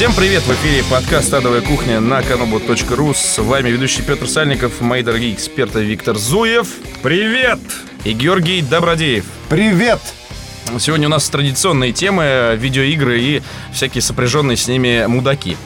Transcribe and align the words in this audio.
Всем 0.00 0.14
привет! 0.14 0.42
В 0.44 0.52
эфире 0.54 0.82
подкаст 0.90 1.34
«Адовая 1.34 1.60
кухня» 1.60 2.00
на 2.00 2.20
kanobu.ru. 2.20 3.14
С 3.14 3.36
вами 3.36 3.68
ведущий 3.68 4.00
Петр 4.00 4.26
Сальников, 4.26 4.80
мои 4.80 5.02
дорогие 5.02 5.34
эксперты 5.34 5.84
Виктор 5.84 6.16
Зуев. 6.16 6.68
Привет! 7.02 7.58
И 8.04 8.14
Георгий 8.14 8.62
Добродеев. 8.62 9.26
Привет! 9.50 10.00
Сегодня 10.78 11.06
у 11.08 11.10
нас 11.10 11.28
традиционные 11.28 11.92
темы, 11.92 12.56
видеоигры 12.58 13.20
и 13.20 13.42
всякие 13.74 14.00
сопряженные 14.00 14.56
с 14.56 14.68
ними 14.68 15.04
мудаки. 15.06 15.58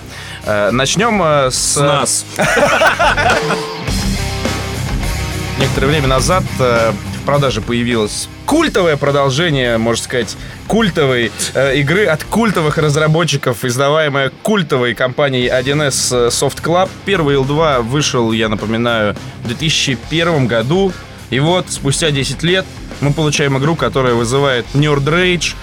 Э, 0.44 0.72
Начнем 0.72 1.22
э, 1.22 1.52
с... 1.52 1.74
С 1.74 1.76
нас. 1.76 2.24
Некоторое 5.60 5.86
время 5.86 6.08
назад 6.08 6.42
э, 6.58 6.92
продаже 7.24 7.60
появилось 7.60 8.28
культовое 8.46 8.96
продолжение, 8.96 9.78
можно 9.78 10.04
сказать, 10.04 10.36
культовой 10.66 11.32
э, 11.54 11.76
игры 11.78 12.06
от 12.06 12.22
культовых 12.24 12.78
разработчиков, 12.78 13.64
издаваемая 13.64 14.30
культовой 14.42 14.94
компанией 14.94 15.48
1С 15.48 16.28
Soft 16.28 16.62
Club. 16.62 16.88
Первый 17.04 17.36
L2 17.36 17.82
вышел, 17.82 18.30
я 18.32 18.48
напоминаю, 18.48 19.16
в 19.42 19.48
2001 19.48 20.46
году. 20.46 20.92
И 21.30 21.40
вот, 21.40 21.66
спустя 21.68 22.10
10 22.10 22.42
лет 22.42 22.64
мы 23.00 23.12
получаем 23.12 23.58
игру, 23.58 23.74
которая 23.74 24.14
вызывает 24.14 24.66
Nerd 24.74 25.04
Rage, 25.04 25.54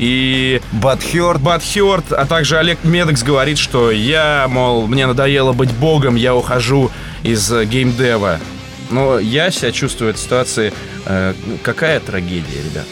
и 0.00 0.62
Бадхёрд. 0.72 1.40
Бадхёрд, 1.42 2.12
а 2.12 2.24
также 2.24 2.58
Олег 2.58 2.78
Медекс 2.84 3.22
говорит, 3.22 3.58
что 3.58 3.90
я, 3.90 4.46
мол, 4.48 4.86
мне 4.86 5.06
надоело 5.06 5.52
быть 5.52 5.70
богом, 5.72 6.16
я 6.16 6.34
ухожу 6.34 6.90
из 7.22 7.52
э, 7.52 7.66
геймдева. 7.66 8.40
Но 8.90 9.18
я 9.18 9.50
себя 9.50 9.72
чувствую 9.72 10.12
в 10.12 10.14
этой 10.14 10.22
ситуации. 10.22 10.72
э, 11.06 11.34
какая 11.62 12.00
трагедия, 12.00 12.62
ребят. 12.62 12.86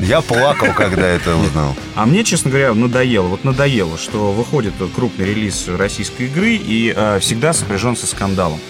Я 0.00 0.20
плакал, 0.20 0.68
когда 0.76 1.06
это 1.06 1.36
узнал. 1.36 1.74
А 1.94 2.04
мне, 2.06 2.24
честно 2.24 2.50
говоря, 2.50 2.74
надоело. 2.74 3.28
Вот 3.28 3.44
надоело, 3.44 3.96
что 3.96 4.32
выходит 4.32 4.74
крупный 4.94 5.24
релиз 5.26 5.68
российской 5.68 6.26
игры 6.26 6.54
и 6.54 6.92
э, 6.94 7.18
всегда 7.20 7.52
сопряжен 7.52 7.96
со 7.96 8.06
скандалом. 8.06 8.60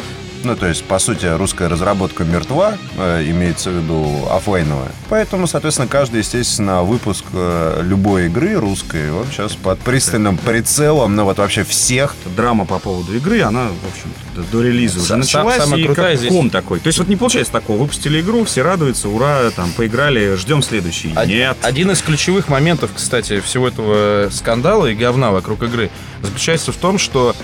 Ну, 0.44 0.56
то 0.56 0.66
есть, 0.66 0.84
по 0.84 0.98
сути, 0.98 1.24
русская 1.26 1.68
разработка 1.68 2.24
мертва, 2.24 2.74
э, 2.98 3.24
имеется 3.30 3.70
в 3.70 3.74
виду 3.74 4.28
оффлайновая. 4.30 4.90
Поэтому, 5.08 5.46
соответственно, 5.46 5.88
каждый, 5.88 6.18
естественно, 6.18 6.82
выпуск 6.82 7.24
э, 7.32 7.80
любой 7.82 8.26
игры 8.26 8.54
русской, 8.54 9.10
вот 9.10 9.26
сейчас 9.30 9.54
под 9.56 9.78
пристальным 9.80 10.36
прицелом, 10.36 11.16
ну 11.16 11.24
вот 11.24 11.38
вообще 11.38 11.64
всех. 11.64 12.14
Драма 12.36 12.66
по 12.66 12.78
поводу 12.78 13.14
игры, 13.16 13.40
она, 13.42 13.68
в 13.68 13.88
общем-то, 13.90 14.42
до 14.52 14.62
релиза 14.62 15.00
уже 15.00 15.16
началась. 15.16 15.56
самая 15.62 15.80
и 15.80 15.84
крутая 15.86 16.10
как 16.12 16.18
здесь- 16.18 16.30
ком 16.30 16.50
такой. 16.50 16.80
То 16.80 16.88
есть 16.88 16.98
вот 16.98 17.08
не 17.08 17.16
получается 17.16 17.52
такого. 17.52 17.78
Выпустили 17.78 18.20
игру, 18.20 18.44
все 18.44 18.62
радуются, 18.62 19.08
ура, 19.08 19.50
там, 19.56 19.72
поиграли, 19.72 20.34
ждем 20.36 20.62
следующий. 20.62 21.12
Од- 21.16 21.26
Нет. 21.26 21.56
Один 21.62 21.90
из 21.90 22.02
ключевых 22.02 22.48
моментов, 22.48 22.90
кстати, 22.94 23.40
всего 23.40 23.68
этого 23.68 24.28
скандала 24.30 24.86
и 24.86 24.94
говна 24.94 25.30
вокруг 25.30 25.62
игры 25.62 25.90
заключается 26.22 26.72
в 26.72 26.76
том, 26.76 26.98
что 26.98 27.34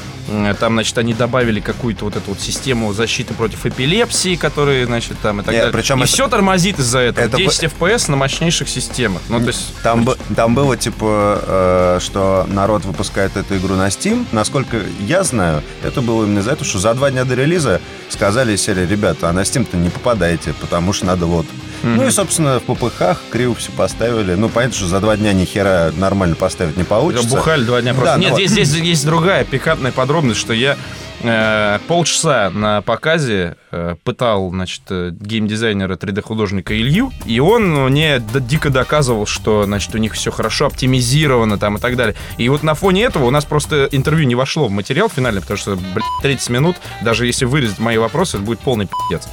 там, 0.58 0.74
значит, 0.74 0.96
они 0.98 1.14
добавили 1.14 1.60
какую-то 1.60 2.04
вот 2.04 2.16
эту 2.16 2.30
вот 2.30 2.40
систему 2.40 2.92
защиты 2.92 3.34
против 3.34 3.66
эпилепсии, 3.66 4.36
которые, 4.36 4.86
значит, 4.86 5.18
там 5.20 5.40
и 5.40 5.42
так 5.44 5.52
Нет, 5.52 5.64
далее. 5.64 5.72
причем 5.72 5.98
и 6.00 6.04
это- 6.04 6.12
все 6.12 6.28
тормозит 6.28 6.78
из-за 6.78 6.98
этого. 7.00 7.24
это 7.24 7.36
10 7.36 7.64
FPS 7.64 8.10
на 8.10 8.16
мощнейших 8.16 8.68
системах. 8.68 9.22
Ну, 9.28 9.40
то 9.40 9.48
есть... 9.48 9.74
Там, 9.82 10.04
бы- 10.04 10.16
там 10.36 10.54
было, 10.54 10.77
типа, 10.77 11.42
э, 11.42 11.98
что 12.00 12.46
народ 12.48 12.84
выпускает 12.84 13.36
эту 13.36 13.56
игру 13.56 13.74
на 13.74 13.88
Steam. 13.88 14.27
Насколько 14.32 14.80
я 15.00 15.22
знаю, 15.24 15.62
это 15.82 16.00
было 16.00 16.24
именно 16.24 16.40
из-за 16.40 16.52
этого, 16.52 16.64
что 16.64 16.78
за 16.78 16.94
два 16.94 17.10
дня 17.10 17.24
до 17.24 17.34
релиза 17.34 17.80
сказали 18.08 18.56
серии, 18.56 18.86
ребята, 18.86 19.28
а 19.28 19.32
на 19.32 19.40
Steam-то 19.40 19.77
не 19.77 19.88
попадаете, 19.90 20.52
потому 20.60 20.92
что 20.92 21.06
надо 21.06 21.27
вот. 21.27 21.46
Ну 21.83 22.06
и, 22.06 22.11
собственно, 22.11 22.61
в 22.61 22.64
ППХ 22.64 23.19
криво 23.31 23.55
все 23.55 23.73
поставили. 23.73 24.34
Ну, 24.34 24.48
понятно, 24.48 24.77
что 24.77 24.86
за 24.86 25.00
два 25.00 25.17
дня 25.17 25.33
ни 25.33 25.45
хера 25.45 25.92
нормально 25.97 26.36
поставить 26.36 26.77
не 26.77 26.84
получится. 26.84 27.28
Бухали 27.28 27.64
два 27.64 27.81
дня 27.81 27.92
Да, 27.92 27.98
просто. 27.98 28.17
ну 28.17 28.23
Нет, 28.23 28.33
вот. 28.33 28.41
здесь, 28.41 28.51
здесь 28.51 28.74
есть 28.74 29.07
другая 29.07 29.45
пикантная 29.45 29.92
подробность, 29.92 30.40
что 30.40 30.52
я 30.52 30.77
э, 31.23 31.79
полчаса 31.86 32.51
на 32.51 32.83
показе 32.83 33.57
э, 33.70 33.96
пытал, 34.05 34.51
значит, 34.51 34.83
э, 34.90 35.11
геймдизайнера 35.13 35.96
3D-художника 35.96 36.79
Илью, 36.79 37.13
и 37.24 37.40
он 37.40 37.86
мне 37.86 38.20
дико 38.20 38.70
доказывал, 38.70 39.27
что, 39.27 39.64
значит, 39.64 39.95
у 39.95 39.98
них 39.98 40.14
все 40.14 40.30
хорошо 40.30 40.67
оптимизировано 40.67 41.58
там 41.58 41.77
и 41.77 41.80
так 41.80 41.96
далее. 41.96 42.14
И 42.39 42.48
вот 42.48 42.63
на 42.63 42.74
фоне 42.74 43.05
этого 43.05 43.24
у 43.24 43.30
нас 43.30 43.45
просто 43.45 43.89
интервью 43.90 44.27
не 44.27 44.35
вошло 44.35 44.69
в 44.69 44.70
материал 44.70 45.08
финальный, 45.08 45.40
потому 45.40 45.58
что, 45.58 45.77
блядь, 45.77 46.05
30 46.23 46.51
минут, 46.51 46.77
даже 47.02 47.27
если 47.27 47.45
вырезать 47.45 47.79
мои 47.79 47.98
вопросы, 47.98 48.36
это 48.36 48.45
будет 48.45 48.61
полный 48.61 48.86
пиздец. 48.86 49.29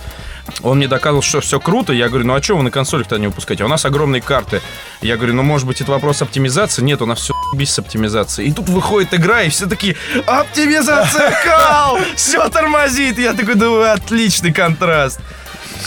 Он 0.62 0.78
мне 0.78 0.88
доказывал, 0.88 1.22
что 1.22 1.42
все 1.42 1.60
круто. 1.60 1.94
Я 1.94 2.10
говорю, 2.10 2.26
ну 2.26 2.36
а 2.36 2.42
что 2.42 2.58
вы 2.58 2.64
на 2.64 2.72
консолях-то 2.72 3.18
не 3.18 3.28
выпускаете? 3.28 3.64
У 3.64 3.68
нас 3.68 3.86
огромные 3.86 4.22
карты. 4.22 4.62
Я 5.02 5.18
говорю, 5.18 5.34
ну 5.34 5.44
может 5.44 5.68
быть 5.68 5.82
это 5.82 5.92
вопрос 5.92 6.22
оптимизации? 6.22 6.82
Нет, 6.82 7.02
у 7.02 7.06
нас 7.06 7.20
все 7.20 7.34
без 7.54 7.78
оптимизации. 7.78 8.46
И 8.46 8.52
тут 8.52 8.70
выходит 8.70 9.14
игра, 9.14 9.44
и 9.44 9.50
все 9.50 9.68
такие, 9.68 9.96
оптимизация, 10.26 11.38
кал! 11.44 12.00
Все 12.16 12.50
тормозит. 12.50 13.20
Я 13.20 13.34
такой 13.34 13.56
думаю, 13.56 13.92
отличный 13.92 14.54
контраст. 14.54 15.20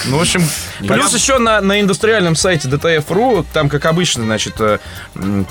Ну, 0.07 0.19
в 0.19 0.21
общем, 0.21 0.43
плюс 0.81 1.15
еще 1.15 1.39
на, 1.39 1.61
на 1.61 1.81
индустриальном 1.81 2.37
сайте 2.37 2.69
DTF.ru, 2.69 3.45
там, 3.53 3.69
как 3.69 3.85
обычно, 3.87 4.25
значит, 4.25 4.55
э, 4.61 4.79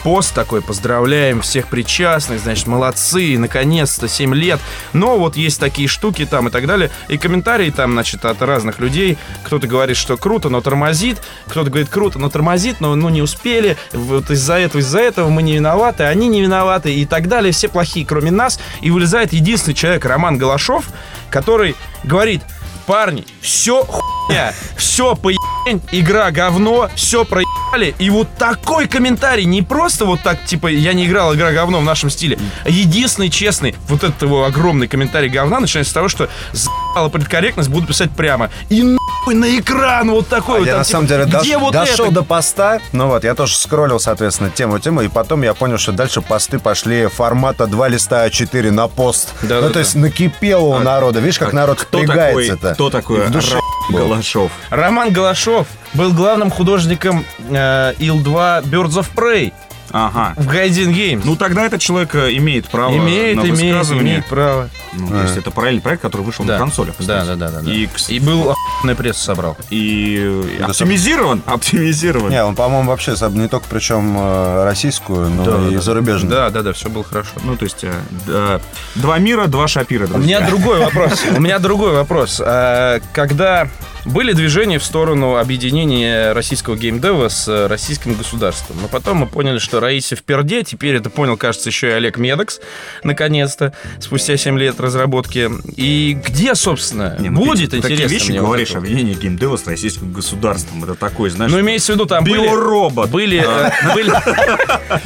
пост 0.03 0.34
такой, 0.34 0.62
поздравляем 0.62 1.41
всех 1.41 1.68
причастных, 1.68 2.40
значит, 2.40 2.66
молодцы, 2.68 3.38
наконец-то, 3.38 4.07
7 4.07 4.34
лет. 4.34 4.59
Но 4.94 5.19
вот 5.19 5.35
есть 5.35 5.59
такие 5.59 5.88
штуки 5.88 6.25
там 6.25 6.47
и 6.47 6.52
так 6.52 6.66
далее. 6.66 6.90
И 7.09 7.18
комментарии 7.18 7.69
там, 7.69 7.91
значит, 7.91 8.25
от 8.25 8.41
разных 8.41 8.80
людей. 8.80 9.18
Кто-то 9.44 9.68
говорит, 9.68 9.97
что 9.97 10.18
круто, 10.18 10.50
но 10.50 10.62
тормозит. 10.62 11.18
Кто-то 11.47 11.69
говорит, 11.69 11.90
круто, 11.90 12.18
но 12.18 12.30
тормозит, 12.30 12.80
но 12.80 12.96
ну, 12.96 13.09
не 13.09 13.22
успели. 13.22 13.78
Вот 13.94 14.31
из-за 14.31 14.56
этого, 14.56 14.81
из-за 14.81 15.00
этого 15.00 15.30
мы 15.30 15.44
не 15.44 15.53
виноваты, 15.53 16.03
они 16.03 16.28
не 16.28 16.41
виноваты 16.41 16.94
и 16.94 17.06
так 17.06 17.28
далее. 17.28 17.51
Все 17.51 17.68
плохие, 17.68 18.06
кроме 18.06 18.31
нас. 18.31 18.59
И 18.81 18.90
вылезает 18.90 19.34
единственный 19.34 19.75
человек, 19.75 20.06
Роман 20.06 20.38
Голошов, 20.38 20.86
который 21.30 21.75
говорит, 22.03 22.41
парни, 22.89 23.23
все 23.39 23.85
хуйня, 24.29 24.53
все 24.78 25.16
поебень, 25.16 25.81
игра 25.91 26.31
говно, 26.31 26.90
все 26.95 27.25
проебали. 27.25 27.95
И 28.00 28.09
вот 28.09 28.28
такой 28.38 28.88
комментарий, 28.88 29.45
не 29.45 29.62
просто 29.62 30.06
вот 30.06 30.22
так, 30.22 30.45
типа, 30.45 30.67
я 30.67 30.94
не 30.94 31.06
играл, 31.06 31.35
игра 31.35 31.51
говно 31.51 31.79
в 31.79 31.84
нашем 31.84 32.09
стиле, 32.09 32.38
а 32.63 32.69
единственный 32.69 33.29
честный, 33.29 33.75
вот 33.88 34.03
этот 34.03 34.22
его 34.22 34.45
огромный 34.45 34.88
комментарий 34.88 35.29
говна 35.29 35.59
начинается 35.59 35.91
с 35.91 35.94
того, 35.94 36.07
что 36.09 36.29
за***ла 36.53 37.09
политкорректность 37.09 37.69
буду 37.69 37.88
писать 37.88 38.12
прямо. 38.12 38.50
И 38.69 38.81
нахуй 38.84 39.35
на 39.35 39.57
экран 39.59 40.09
вот 40.12 40.28
такой. 40.28 40.59
вот 40.59 40.66
я 40.68 40.73
там, 40.73 40.79
на 40.79 40.84
типа, 40.85 40.91
самом 40.91 41.07
деле 41.07 41.25
где 41.25 41.56
дош- 41.56 41.59
вот 41.59 41.73
дошел 41.73 42.06
это? 42.06 42.16
до 42.16 42.23
поста. 42.23 42.79
Ну 42.91 43.07
вот, 43.07 43.23
я 43.23 43.35
тоже 43.35 43.56
скроллил, 43.56 44.00
соответственно, 44.00 44.50
тему 44.50 44.79
тему, 44.79 45.01
и 45.01 45.07
потом 45.07 45.44
я 45.44 45.53
понял, 45.53 45.78
что 45.78 45.91
дальше 45.91 46.22
посты 46.22 46.59
пошли 46.59 47.07
формата 47.07 47.68
2 47.68 47.88
листа 47.88 48.28
А4 48.28 48.72
на 48.72 48.88
пост. 48.88 49.29
Да-да-да. 49.41 49.68
ну, 49.68 49.73
то 49.73 49.79
есть 49.79 49.95
накипело 49.95 50.75
у 50.75 50.79
народа. 50.79 51.19
Видишь, 51.19 51.39
как 51.39 51.53
народ 51.53 51.79
Кто 51.81 52.00
такой, 52.00 52.06
впрягается-то. 52.06 52.73
кто 52.73 52.89
такой 52.89 53.25
В 53.25 53.31
душе 53.31 53.59
Ра- 53.89 53.97
Голошов? 53.97 54.51
Роман 54.69 55.11
Голошов 55.11 55.67
был 55.94 56.13
главным 56.13 56.50
художником 56.51 57.25
э, 57.50 57.94
Ил-2 58.00 58.63
Birds 58.66 59.00
of 59.00 59.07
Prey 59.16 59.51
Ага. 59.91 60.33
в 60.38 60.47
Gaiden 60.47 60.94
Games. 60.94 61.22
Ну, 61.25 61.35
тогда 61.35 61.66
этот 61.66 61.81
человек 61.81 62.13
э, 62.16 62.31
имеет 62.38 62.67
право 62.69 62.95
имеет, 62.95 63.38
на 63.38 63.41
имеет, 63.50 63.91
имеет 63.91 64.25
право. 64.27 64.69
Ну, 64.94 65.07
то 65.09 65.22
есть 65.23 65.38
это 65.38 65.51
параллельный 65.51 65.81
проект, 65.81 66.01
который 66.01 66.22
вышел 66.22 66.45
Да. 66.45 66.53
на 66.53 66.59
консолях. 66.59 66.95
Да, 67.00 67.22
кстати. 67.22 67.27
да, 67.27 67.35
да, 67.35 67.50
да. 67.51 67.61
да. 67.61 67.72
И, 67.72 67.83
И, 67.83 67.85
кс- 67.88 68.19
был 68.25 68.51
охуенный 68.51 68.95
пресс 68.95 69.17
собрал. 69.17 69.57
и 69.69 70.57
Да, 70.59 70.66
оптимизирован? 70.67 71.41
Оптимизирован. 71.45 72.29
Не, 72.29 72.44
он, 72.44 72.55
по-моему, 72.55 72.89
вообще 72.89 73.13
не 73.31 73.47
только 73.47 73.66
причем 73.69 74.16
э, 74.17 74.63
российскую, 74.66 75.29
но 75.29 75.69
и 75.69 75.75
зарубежную. 75.77 76.29
Да, 76.31 76.50
да, 76.50 76.61
да, 76.63 76.73
все 76.73 76.89
было 76.89 77.03
хорошо. 77.03 77.31
Ну, 77.44 77.56
то 77.56 77.66
есть, 77.66 77.83
э, 77.83 77.94
да, 78.27 78.59
два 78.95 79.17
мира, 79.19 79.47
два 79.47 79.67
шапира, 79.67 80.06
У 80.06 80.07
друзья. 80.09 80.39
меня 80.39 80.47
другой 80.50 80.79
вопрос. 80.85 81.23
У 81.35 81.39
меня 81.41 81.59
другой 81.59 81.94
вопрос. 81.94 82.41
А, 82.44 83.00
Когда 83.13 83.67
были 84.06 84.34
движения 84.34 84.80
в 84.80 84.84
сторону 84.84 85.38
объединения 85.38 86.31
российского 86.34 86.75
геймдева 86.75 87.30
с 87.30 87.48
э, 87.48 87.68
российским 87.68 88.13
государством. 88.13 88.78
Но 88.81 88.88
потом 88.88 89.18
мы 89.18 89.28
поняли, 89.28 89.60
что 89.60 89.80
Раисе 89.80 90.16
в 90.16 90.24
перде. 90.24 90.63
Теперь 90.63 90.96
это 90.96 91.10
понял, 91.10 91.38
кажется, 91.38 91.69
еще 91.69 91.88
и 91.90 91.92
Олег 91.92 92.18
Медекс, 92.18 92.60
наконец-то, 93.04 93.74
спустя 94.00 94.38
7 94.38 94.57
лет 94.57 94.80
разработки. 94.80 95.50
И 95.75 96.18
где, 96.25 96.56
собственно, 96.56 97.16
Не, 97.19 97.30
ну, 97.30 97.40
будет 97.46 97.72
ты 97.72 97.78
интересно 97.78 98.04
Такие 98.06 98.07
вещи 98.07 98.31
говоришь, 98.31 98.69
вот. 98.69 98.78
объединение 98.78 99.16
геймдева 99.16 99.57
с 99.57 99.66
российским 99.68 100.12
государством. 100.12 100.84
Это 100.84 100.95
такой, 100.95 101.30
знаешь, 101.30 101.52
Ну, 101.52 101.60
имеется 101.60 101.92
в 101.92 101.95
виду, 101.95 102.06
там 102.06 102.24
были, 102.24 102.42
биоробот. 102.42 103.10
были, 103.10 103.44
э, 103.45 103.94
были, 103.94 104.12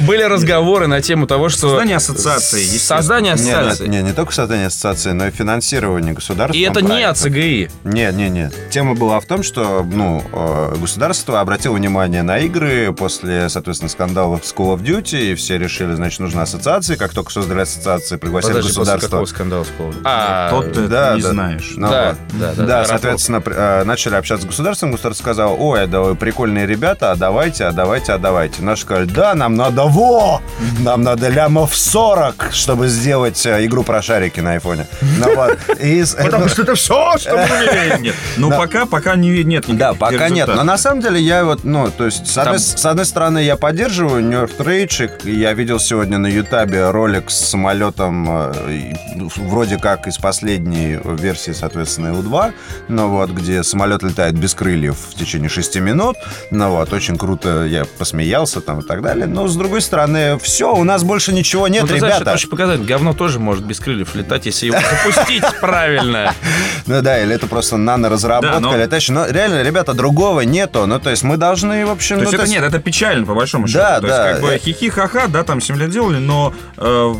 были 0.00 0.22
разговоры 0.22 0.86
на 0.86 1.00
тему 1.02 1.26
того, 1.26 1.48
что... 1.48 1.68
Создание 1.70 1.96
ассоциации. 1.96 2.64
Создание 2.64 3.34
Нет, 3.34 3.40
ассоциации. 3.42 3.86
не, 3.86 4.02
не 4.02 4.12
только 4.12 4.32
создание 4.32 4.66
ассоциации, 4.68 5.12
но 5.12 5.26
и 5.26 5.30
финансирование 5.30 6.14
государства. 6.14 6.56
И 6.56 6.60
это 6.60 6.80
не 6.80 7.02
от 7.02 7.18
ЦГИ. 7.18 7.70
Нет, 7.84 8.14
нет, 8.14 8.30
нет. 8.30 8.54
Тем 8.70 8.83
тема 8.84 8.94
была 8.94 9.18
в 9.18 9.24
том, 9.24 9.42
что 9.42 9.82
ну, 9.90 10.22
э, 10.30 10.74
государство 10.78 11.40
обратило 11.40 11.74
внимание 11.74 12.22
на 12.22 12.38
игры 12.40 12.92
после, 12.92 13.48
соответственно, 13.48 13.88
скандалов 13.88 14.44
с 14.44 14.52
Call 14.52 14.76
of 14.76 14.82
Duty, 14.82 15.32
и 15.32 15.34
все 15.34 15.56
решили, 15.58 15.94
значит, 15.94 16.20
нужны 16.20 16.42
ассоциации. 16.42 16.96
Как 16.96 17.14
только 17.14 17.32
создали 17.32 17.60
ассоциации, 17.60 18.16
пригласили 18.16 18.52
Подожди, 18.52 18.68
после 18.68 18.82
государство. 18.82 19.08
какого 19.08 19.24
скандала 19.26 19.64
с 19.64 19.68
Call 19.68 19.88
of 19.88 19.94
Duty? 19.94 20.00
А, 20.04 20.50
Тот 20.50 20.72
ты 20.74 20.86
да, 20.88 21.14
не 21.16 21.22
да. 21.22 21.30
знаешь. 21.30 21.72
Ну 21.76 21.88
Да, 21.88 22.08
вот. 22.10 22.18
да, 22.38 22.46
да, 22.48 22.54
Да, 22.54 22.66
да, 22.66 22.84
соответственно, 22.84 23.40
при- 23.40 23.54
э, 23.56 23.84
начали 23.84 24.16
общаться 24.16 24.44
с 24.44 24.48
государством. 24.50 24.92
Государство 24.92 25.22
сказало, 25.22 25.54
ой, 25.54 25.86
да 25.86 26.00
вы 26.00 26.14
прикольные 26.14 26.66
ребята, 26.66 27.12
а 27.12 27.16
давайте, 27.16 27.64
а 27.64 27.72
давайте, 27.72 28.12
а 28.12 28.18
давайте. 28.18 28.60
Наши 28.62 28.82
сказали, 28.82 29.06
да, 29.06 29.34
нам 29.34 29.54
надо 29.54 29.84
во! 29.84 30.42
Нам 30.80 31.00
надо 31.02 31.28
лямов 31.28 31.74
40, 31.74 32.50
чтобы 32.52 32.88
сделать 32.88 33.46
э, 33.46 33.64
игру 33.64 33.82
про 33.82 34.02
шарики 34.02 34.40
на 34.40 34.52
айфоне. 34.52 34.86
Ну 35.00 35.34
вот. 35.36 35.56
И 35.80 36.04
с- 36.04 36.14
ну, 36.18 36.26
это 36.26 36.74
все, 36.74 37.16
что 37.18 37.30
мы 37.38 37.44
умеем. 37.44 37.94
Нет. 38.02 38.14
Ну, 38.36 38.50
Да. 38.50 38.56
Пока, 38.74 38.86
пока 38.86 39.16
не, 39.16 39.44
нет 39.44 39.68
никаких 39.68 39.78
Да, 39.78 39.94
пока 39.94 40.28
нет. 40.28 40.30
результатов. 40.30 40.56
Но 40.56 40.64
на 40.64 40.78
самом 40.78 41.00
деле 41.00 41.20
я 41.20 41.44
вот, 41.44 41.64
ну, 41.64 41.90
то 41.96 42.06
есть, 42.06 42.26
с 42.26 42.36
одной, 42.38 42.58
с 42.58 42.84
одной 42.84 43.04
стороны, 43.06 43.42
я 43.42 43.56
поддерживаю 43.56 44.22
Нью-Йорк. 44.24 45.24
Я 45.24 45.52
видел 45.52 45.78
сегодня 45.78 46.18
на 46.18 46.26
Ютабе 46.26 46.90
ролик 46.90 47.30
с 47.30 47.50
самолетом 47.50 48.26
э, 48.28 48.94
вроде 49.36 49.78
как 49.78 50.06
из 50.06 50.18
последней 50.18 50.98
версии, 51.04 51.52
соответственно, 51.52 52.08
Ил-2, 52.08 52.52
ну 52.88 53.08
вот, 53.08 53.30
где 53.30 53.62
самолет 53.62 54.02
летает 54.02 54.34
без 54.34 54.54
крыльев 54.54 54.96
в 55.10 55.14
течение 55.14 55.48
6 55.48 55.76
минут. 55.76 56.16
Ну 56.50 56.70
вот, 56.70 56.92
очень 56.92 57.16
круто, 57.16 57.64
я 57.64 57.84
посмеялся 57.84 58.60
там 58.60 58.80
и 58.80 58.82
так 58.82 59.02
далее. 59.02 59.26
Но, 59.26 59.46
с 59.46 59.56
другой 59.56 59.82
стороны, 59.82 60.38
все, 60.38 60.74
у 60.74 60.84
нас 60.84 61.04
больше 61.04 61.32
ничего 61.32 61.68
нет, 61.68 61.82
Ну, 61.82 61.88
ты 61.88 61.98
знаешь, 61.98 62.14
это 62.16 62.22
ребята. 62.24 62.36
очень 62.36 62.48
показать. 62.48 62.84
Говно 62.84 63.12
тоже 63.12 63.38
может 63.38 63.64
без 63.64 63.78
крыльев 63.80 64.14
летать, 64.14 64.46
если 64.46 64.66
его 64.66 64.78
запустить 64.78 65.44
правильно. 65.60 66.32
Ну 66.86 67.00
да, 67.00 67.22
или 67.22 67.34
это 67.34 67.46
просто 67.46 67.76
наноразработка 67.76 68.60
Да, 68.70 68.76
но- 68.76 68.82
летающая. 68.82 69.14
Но 69.14 69.26
реально, 69.26 69.62
ребята, 69.62 69.94
другого 69.94 70.40
нету. 70.40 70.86
Ну, 70.86 70.98
то 70.98 71.10
есть 71.10 71.22
мы 71.22 71.36
должны, 71.36 71.86
в 71.86 71.90
общем... 71.90 72.16
То 72.16 72.22
есть 72.22 72.32
ну, 72.32 72.38
это 72.42 72.50
нет, 72.50 72.62
это 72.62 72.78
печально, 72.78 73.26
по 73.26 73.34
большому 73.34 73.66
счету. 73.66 73.78
Да, 73.78 74.00
То 74.00 74.06
есть, 74.06 74.16
да. 74.18 74.32
как 74.32 74.42
бы 74.42 74.58
хихи-ха-ха, 74.58 75.26
да, 75.28 75.44
там 75.44 75.60
7 75.60 75.76
лет 75.76 75.90
делали, 75.90 76.18
но 76.18 76.52
э, 76.76 77.12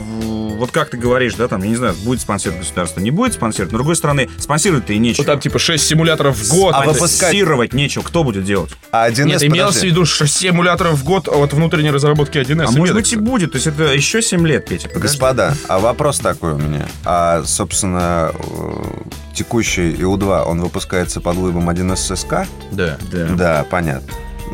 вот 0.58 0.70
как 0.70 0.90
ты 0.90 0.96
говоришь, 0.96 1.34
да, 1.34 1.48
там, 1.48 1.62
я 1.62 1.68
не 1.68 1.76
знаю, 1.76 1.94
будет 2.04 2.20
спонсировать 2.20 2.60
государство, 2.60 3.00
не 3.00 3.10
будет 3.10 3.34
спонсировать. 3.34 3.72
Но, 3.72 3.78
с 3.78 3.80
другой 3.80 3.96
стороны, 3.96 4.28
спонсировать-то 4.38 4.92
и 4.92 4.98
нечего. 4.98 5.22
Ну, 5.22 5.26
там 5.26 5.40
типа 5.40 5.58
6 5.58 5.86
симуляторов 5.86 6.36
в 6.36 6.48
год. 6.50 6.74
А 6.76 6.82
Это- 6.82 6.92
выпускать- 6.92 7.14
Спонсировать 7.30 7.72
нечего. 7.74 8.02
Кто 8.02 8.24
будет 8.24 8.44
делать? 8.44 8.70
А 8.90 9.08
1С, 9.08 9.24
Нет, 9.24 9.42
имелось 9.42 9.78
в 9.78 9.82
виду 9.82 10.04
6 10.04 10.34
симуляторов 10.36 10.94
в 10.98 11.04
год 11.04 11.28
от 11.28 11.52
внутренней 11.52 11.90
разработки 11.90 12.38
1С. 12.38 12.66
А 12.68 12.70
может 12.72 12.94
быть 12.94 13.12
и 13.12 13.16
будет. 13.16 13.52
То 13.52 13.56
есть 13.56 13.66
это 13.66 13.84
еще 13.92 14.22
7 14.22 14.46
лет, 14.46 14.66
Петя. 14.66 14.88
подожди. 14.88 15.02
Господа, 15.08 15.54
а 15.68 15.78
вопрос 15.78 16.18
такой 16.18 16.52
у 16.52 16.58
меня. 16.58 16.86
А, 17.04 17.42
собственно, 17.44 18.32
э, 18.34 18.84
текущий 19.34 19.92
ИУ-2, 19.92 20.44
он 20.44 20.60
выпускается 20.60 21.20
под 21.20 21.36
лейбом 21.36 21.68
1С 21.68 22.16
СК? 22.16 22.48
Да. 22.72 22.96
Да. 23.10 23.26
Да, 23.30 23.66
понятно. 23.70 24.08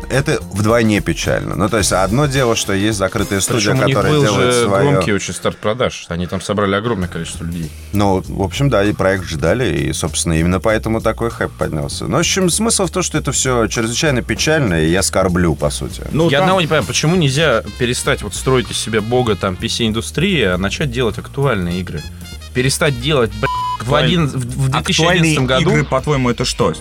Это 0.09 0.39
вдвойне 0.53 0.99
печально. 0.99 1.55
Ну, 1.55 1.69
то 1.69 1.77
есть, 1.77 1.91
одно 1.93 2.25
дело, 2.25 2.55
что 2.55 2.73
есть 2.73 2.99
Причем 2.99 3.79
у 3.79 3.85
них 3.85 3.95
которая 3.95 4.13
был 4.13 4.21
делает 4.23 4.53
же 4.53 4.63
свое... 4.65 4.89
громкий 4.91 5.13
очень 5.13 5.33
старт 5.33 5.57
продаж. 5.57 6.05
Они 6.09 6.27
там 6.27 6.41
собрали 6.41 6.75
огромное 6.75 7.07
количество 7.07 7.45
людей. 7.45 7.69
Ну, 7.93 8.21
в 8.27 8.41
общем, 8.41 8.69
да, 8.69 8.83
и 8.83 8.93
проект 8.93 9.25
ждали, 9.25 9.73
и, 9.73 9.93
собственно, 9.93 10.33
именно 10.33 10.59
поэтому 10.59 11.01
такой 11.01 11.29
хайп 11.29 11.51
поднялся. 11.51 12.05
Но, 12.07 12.17
в 12.17 12.19
общем, 12.21 12.49
смысл 12.49 12.87
в 12.87 12.91
том, 12.91 13.03
что 13.03 13.17
это 13.17 13.31
все 13.31 13.67
чрезвычайно 13.67 14.21
печально, 14.21 14.81
и 14.83 14.89
я 14.89 15.01
скорблю, 15.01 15.55
по 15.55 15.69
сути. 15.69 16.01
Ну, 16.11 16.25
Я 16.29 16.37
там- 16.39 16.43
одного 16.45 16.61
не 16.61 16.67
понимаю, 16.67 16.85
почему 16.85 17.15
нельзя 17.15 17.63
перестать 17.79 18.21
вот 18.21 18.33
строить 18.35 18.69
из 18.71 18.77
себя 18.77 19.01
бога 19.01 19.35
там 19.35 19.55
PC-индустрии, 19.55 20.43
а 20.43 20.57
начать 20.57 20.91
делать 20.91 21.17
актуальные 21.19 21.79
игры? 21.79 22.01
Перестать 22.53 22.99
делать, 22.99 23.31
блядь, 23.31 23.49
в, 23.83 23.93
Актуаль- 23.93 24.05
один, 24.05 24.27
в, 24.27 24.33
в 24.35 24.69
2011 24.69 24.99
Актуальные 24.99 25.39
году... 25.39 25.69
игры, 25.71 25.83
по-твоему, 25.85 26.29
это 26.29 26.45
что? 26.45 26.73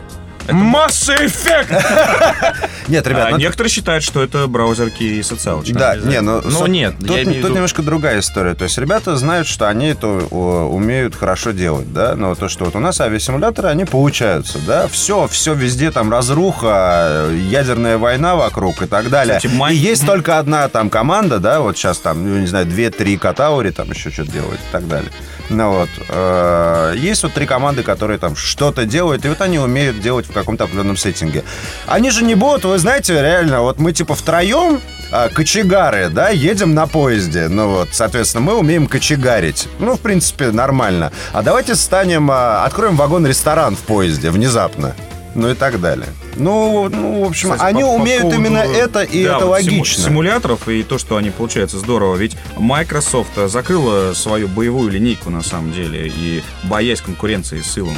Масса 0.53 1.15
эффект! 1.27 1.71
Нет, 2.89 3.07
ребят, 3.07 3.29
А 3.29 3.31
ну, 3.31 3.37
некоторые 3.39 3.71
считают, 3.71 4.03
что 4.03 4.23
это 4.23 4.47
браузерки 4.49 5.03
и 5.05 5.23
социалочки. 5.23 5.73
Да, 5.73 5.97
не, 5.97 6.21
ну, 6.21 6.41
Ну, 6.45 6.51
со- 6.51 6.67
нет, 6.67 6.95
тут, 6.99 7.09
немножко 7.55 7.83
другая 7.83 8.19
история. 8.21 8.55
То 8.55 8.65
есть 8.65 8.77
ребята 8.79 9.17
знают, 9.17 9.47
что 9.47 9.69
они 9.69 9.89
это 9.89 10.07
о, 10.31 10.69
умеют 10.69 11.15
хорошо 11.15 11.53
делать, 11.53 11.93
да, 11.93 12.17
но 12.17 12.35
то, 12.35 12.49
что 12.49 12.65
вот 12.65 12.75
у 12.75 12.81
нас 12.81 13.01
авиасимуляторы, 13.01 13.69
они 13.69 13.85
получаются, 13.85 14.59
да, 14.67 14.89
все, 14.89 15.29
все 15.29 15.55
везде 15.55 15.91
там 15.93 16.11
разруха, 16.11 17.29
ядерная 17.33 17.99
война 17.99 18.35
вокруг 18.37 18.83
и 18.83 18.87
так 18.87 19.09
далее. 19.11 19.37
Кстати, 19.37 19.55
май- 19.55 19.75
И 19.75 19.79
есть 19.79 20.05
только 20.05 20.39
одна 20.39 20.69
там 20.69 20.91
команда, 20.91 21.39
да, 21.39 21.61
вот 21.61 21.77
сейчас 21.77 21.99
там, 21.99 22.25
ну, 22.29 22.41
не 22.41 22.47
знаю, 22.47 22.67
две-три 22.67 23.17
катаури 23.17 23.71
там 23.71 23.91
еще 23.91 24.11
что-то 24.11 24.33
делают 24.33 24.61
и 24.61 24.73
так 24.73 24.89
далее. 24.89 25.11
Ну 25.49 25.71
вот, 25.81 25.89
э, 26.09 26.95
есть 26.97 27.25
вот 27.25 27.33
три 27.33 27.45
команды, 27.45 27.83
которые 27.83 28.19
там 28.19 28.37
что-то 28.37 28.85
делают, 28.85 29.25
и 29.25 29.29
вот 29.29 29.41
они 29.41 29.59
умеют 29.59 30.01
делать 30.01 30.27
в 30.27 30.33
каком-то 30.41 30.65
определенном 30.65 30.97
сеттинге. 30.97 31.45
Они 31.87 32.11
же 32.11 32.25
не 32.25 32.35
будут, 32.35 32.65
вы 32.65 32.79
знаете, 32.79 33.15
реально, 33.15 33.61
вот 33.63 33.79
мы 33.79 33.93
типа 33.93 34.15
втроем, 34.15 34.81
а, 35.13 35.29
кочегары, 35.29 36.09
да, 36.09 36.29
едем 36.29 36.75
на 36.75 36.87
поезде. 36.87 37.49
Ну 37.49 37.69
вот, 37.69 37.89
соответственно, 37.93 38.45
мы 38.45 38.55
умеем 38.55 38.87
кочегарить. 38.87 39.69
Ну, 39.79 39.97
в 39.97 40.01
принципе, 40.01 40.51
нормально. 40.51 41.13
А 41.33 41.43
давайте 41.43 41.75
станем, 41.75 42.31
а, 42.31 42.65
откроем 42.65 42.97
вагон-ресторан 42.97 43.77
в 43.77 43.81
поезде 43.81 44.31
внезапно. 44.31 44.95
Ну 45.35 45.51
и 45.51 45.55
так 45.55 45.81
далее. 45.81 46.09
Ну, 46.37 46.89
ну 46.89 47.25
в 47.25 47.29
общем, 47.29 47.51
Кстати, 47.53 47.69
они 47.69 47.83
по- 47.83 47.89
по 47.89 47.93
умеют 47.95 48.23
поводу- 48.23 48.41
именно 48.41 48.59
это, 48.59 49.03
и 49.03 49.25
Да, 49.25 49.37
это 49.37 49.47
вот 49.47 49.51
логично. 49.53 50.05
Симуляторов 50.05 50.69
и 50.69 50.83
то, 50.83 50.99
что 50.99 51.17
они 51.17 51.31
получаются 51.31 51.79
здорово. 51.79 52.17
Ведь 52.17 52.37
Microsoft 52.57 53.31
закрыла 53.47 54.15
свою 54.15 54.49
боевую 54.49 54.91
линейку 54.91 55.31
на 55.31 55.43
самом 55.43 55.73
деле 55.73 56.09
и 56.09 56.43
боясь 56.65 57.01
конкуренции 57.01 57.61
с 57.61 57.77
Илом. 57.77 57.97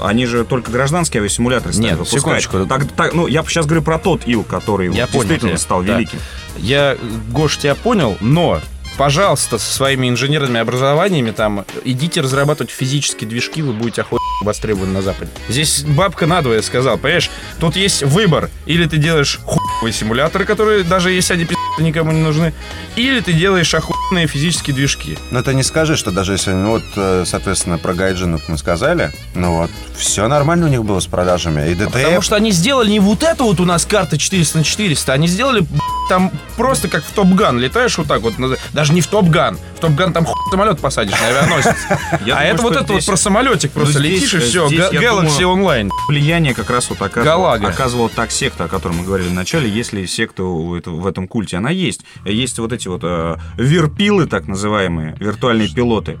Они 0.00 0.26
же 0.26 0.44
только 0.44 0.70
гражданские 0.72 1.20
авиасимуляторы 1.20 1.72
стали 1.72 1.86
Нет, 1.90 1.98
выпускать. 1.98 2.20
секундочку. 2.42 2.66
Так, 2.66 2.86
так, 2.92 3.14
ну, 3.14 3.26
я 3.26 3.42
сейчас 3.44 3.64
говорю 3.66 3.82
про 3.82 3.98
тот 3.98 4.26
Ил, 4.26 4.42
который 4.42 4.86
Я 4.92 5.02
вот 5.02 5.10
понял 5.10 5.22
действительно 5.24 5.50
тебя. 5.52 5.58
стал 5.58 5.82
Да. 5.82 5.94
великим. 5.96 6.18
Я, 6.56 6.96
Гош, 7.30 7.58
тебя 7.58 7.74
понял, 7.76 8.16
но, 8.20 8.60
пожалуйста, 8.96 9.58
со 9.58 9.72
своими 9.72 10.08
инженерными 10.08 10.58
образованиями 10.58 11.30
там 11.30 11.64
идите 11.84 12.20
разрабатывать 12.20 12.72
физические 12.72 13.28
движки, 13.28 13.62
вы 13.62 13.72
будете 13.72 14.00
охуенно 14.00 14.17
востребованы 14.40 14.92
на 14.92 15.02
Западе. 15.02 15.30
Здесь 15.48 15.82
бабка 15.82 16.26
надвое 16.26 16.62
сказал, 16.62 16.98
понимаешь, 16.98 17.30
тут 17.58 17.76
есть 17.76 18.02
выбор. 18.02 18.50
Или 18.66 18.86
ты 18.86 18.98
делаешь 18.98 19.40
хуевые 19.44 19.92
симуляторы, 19.92 20.44
которые, 20.44 20.84
даже 20.84 21.10
если 21.10 21.34
они 21.34 21.46
никому 21.78 22.12
не 22.12 22.20
нужны, 22.20 22.52
или 22.96 23.20
ты 23.20 23.32
делаешь 23.32 23.72
охуенные 23.74 24.26
физические 24.26 24.74
движки. 24.74 25.18
Ну, 25.30 25.42
ты 25.42 25.54
не 25.54 25.62
скажи, 25.62 25.96
что 25.96 26.10
даже 26.10 26.32
если, 26.32 26.52
ну, 26.52 26.70
вот, 26.70 26.82
э, 26.96 27.24
соответственно, 27.26 27.78
про 27.78 27.94
гайджинов 27.94 28.48
мы 28.48 28.58
сказали, 28.58 29.12
ну 29.34 29.58
вот, 29.58 29.70
все 29.96 30.26
нормально 30.28 30.66
у 30.66 30.68
них 30.68 30.84
было 30.84 31.00
с 31.00 31.06
продажами. 31.06 31.70
И 31.70 31.74
ДТФ... 31.74 31.92
Потому 31.92 32.20
что 32.22 32.36
они 32.36 32.50
сделали 32.50 32.90
не 32.90 33.00
вот 33.00 33.22
это 33.22 33.44
вот 33.44 33.60
у 33.60 33.64
нас 33.64 33.86
карта 33.86 34.18
400 34.18 34.58
на 34.58 34.64
400, 34.64 35.12
они 35.12 35.28
сделали 35.28 35.64
там 36.08 36.30
просто 36.56 36.88
как 36.88 37.04
в 37.04 37.12
Top 37.12 37.32
Gun. 37.32 37.58
Летаешь 37.58 37.96
вот 37.98 38.06
так 38.08 38.20
вот, 38.22 38.34
даже 38.72 38.92
не 38.92 39.00
в 39.00 39.06
Top 39.06 39.28
Gun. 39.28 39.58
В 39.76 39.80
Top 39.80 39.96
Gun 39.96 40.12
там 40.12 40.24
хуй 40.24 40.34
самолет 40.50 40.80
посадишь 40.80 41.18
на 41.20 41.26
авианосец. 41.28 41.76
А 42.38 42.44
это 42.44 42.62
вот 42.62 42.76
это 42.76 42.92
вот 42.92 43.04
про 43.04 43.16
самолетик 43.16 43.72
просто 43.72 43.98
Ну, 43.98 44.04
здесь- 44.04 44.22
летишь 44.22 44.34
и 44.34 44.38
все. 44.38 44.68
здесь, 44.68 44.86
я 44.92 45.00
Galaxy 45.00 45.40
Online. 45.40 45.90
Влияние 46.08 46.54
как 46.54 46.70
раз 46.70 46.88
вот 46.90 46.98
оказывала, 47.02 48.08
так 48.08 48.30
секта, 48.30 48.64
о 48.64 48.68
которой 48.68 48.92
мы 48.94 49.04
говорили 49.04 49.28
в 49.28 49.34
начале. 49.34 49.68
Если 49.68 50.06
секта 50.06 50.42
в 50.42 51.06
этом 51.06 51.28
культе, 51.28 51.56
она 51.56 51.70
есть. 51.70 52.02
Есть 52.24 52.58
вот 52.58 52.72
эти 52.72 52.88
вот 52.88 53.00
э, 53.04 53.36
вирпилы, 53.56 54.26
так 54.26 54.46
называемые, 54.46 55.16
виртуальные 55.18 55.68
пилоты. 55.68 56.18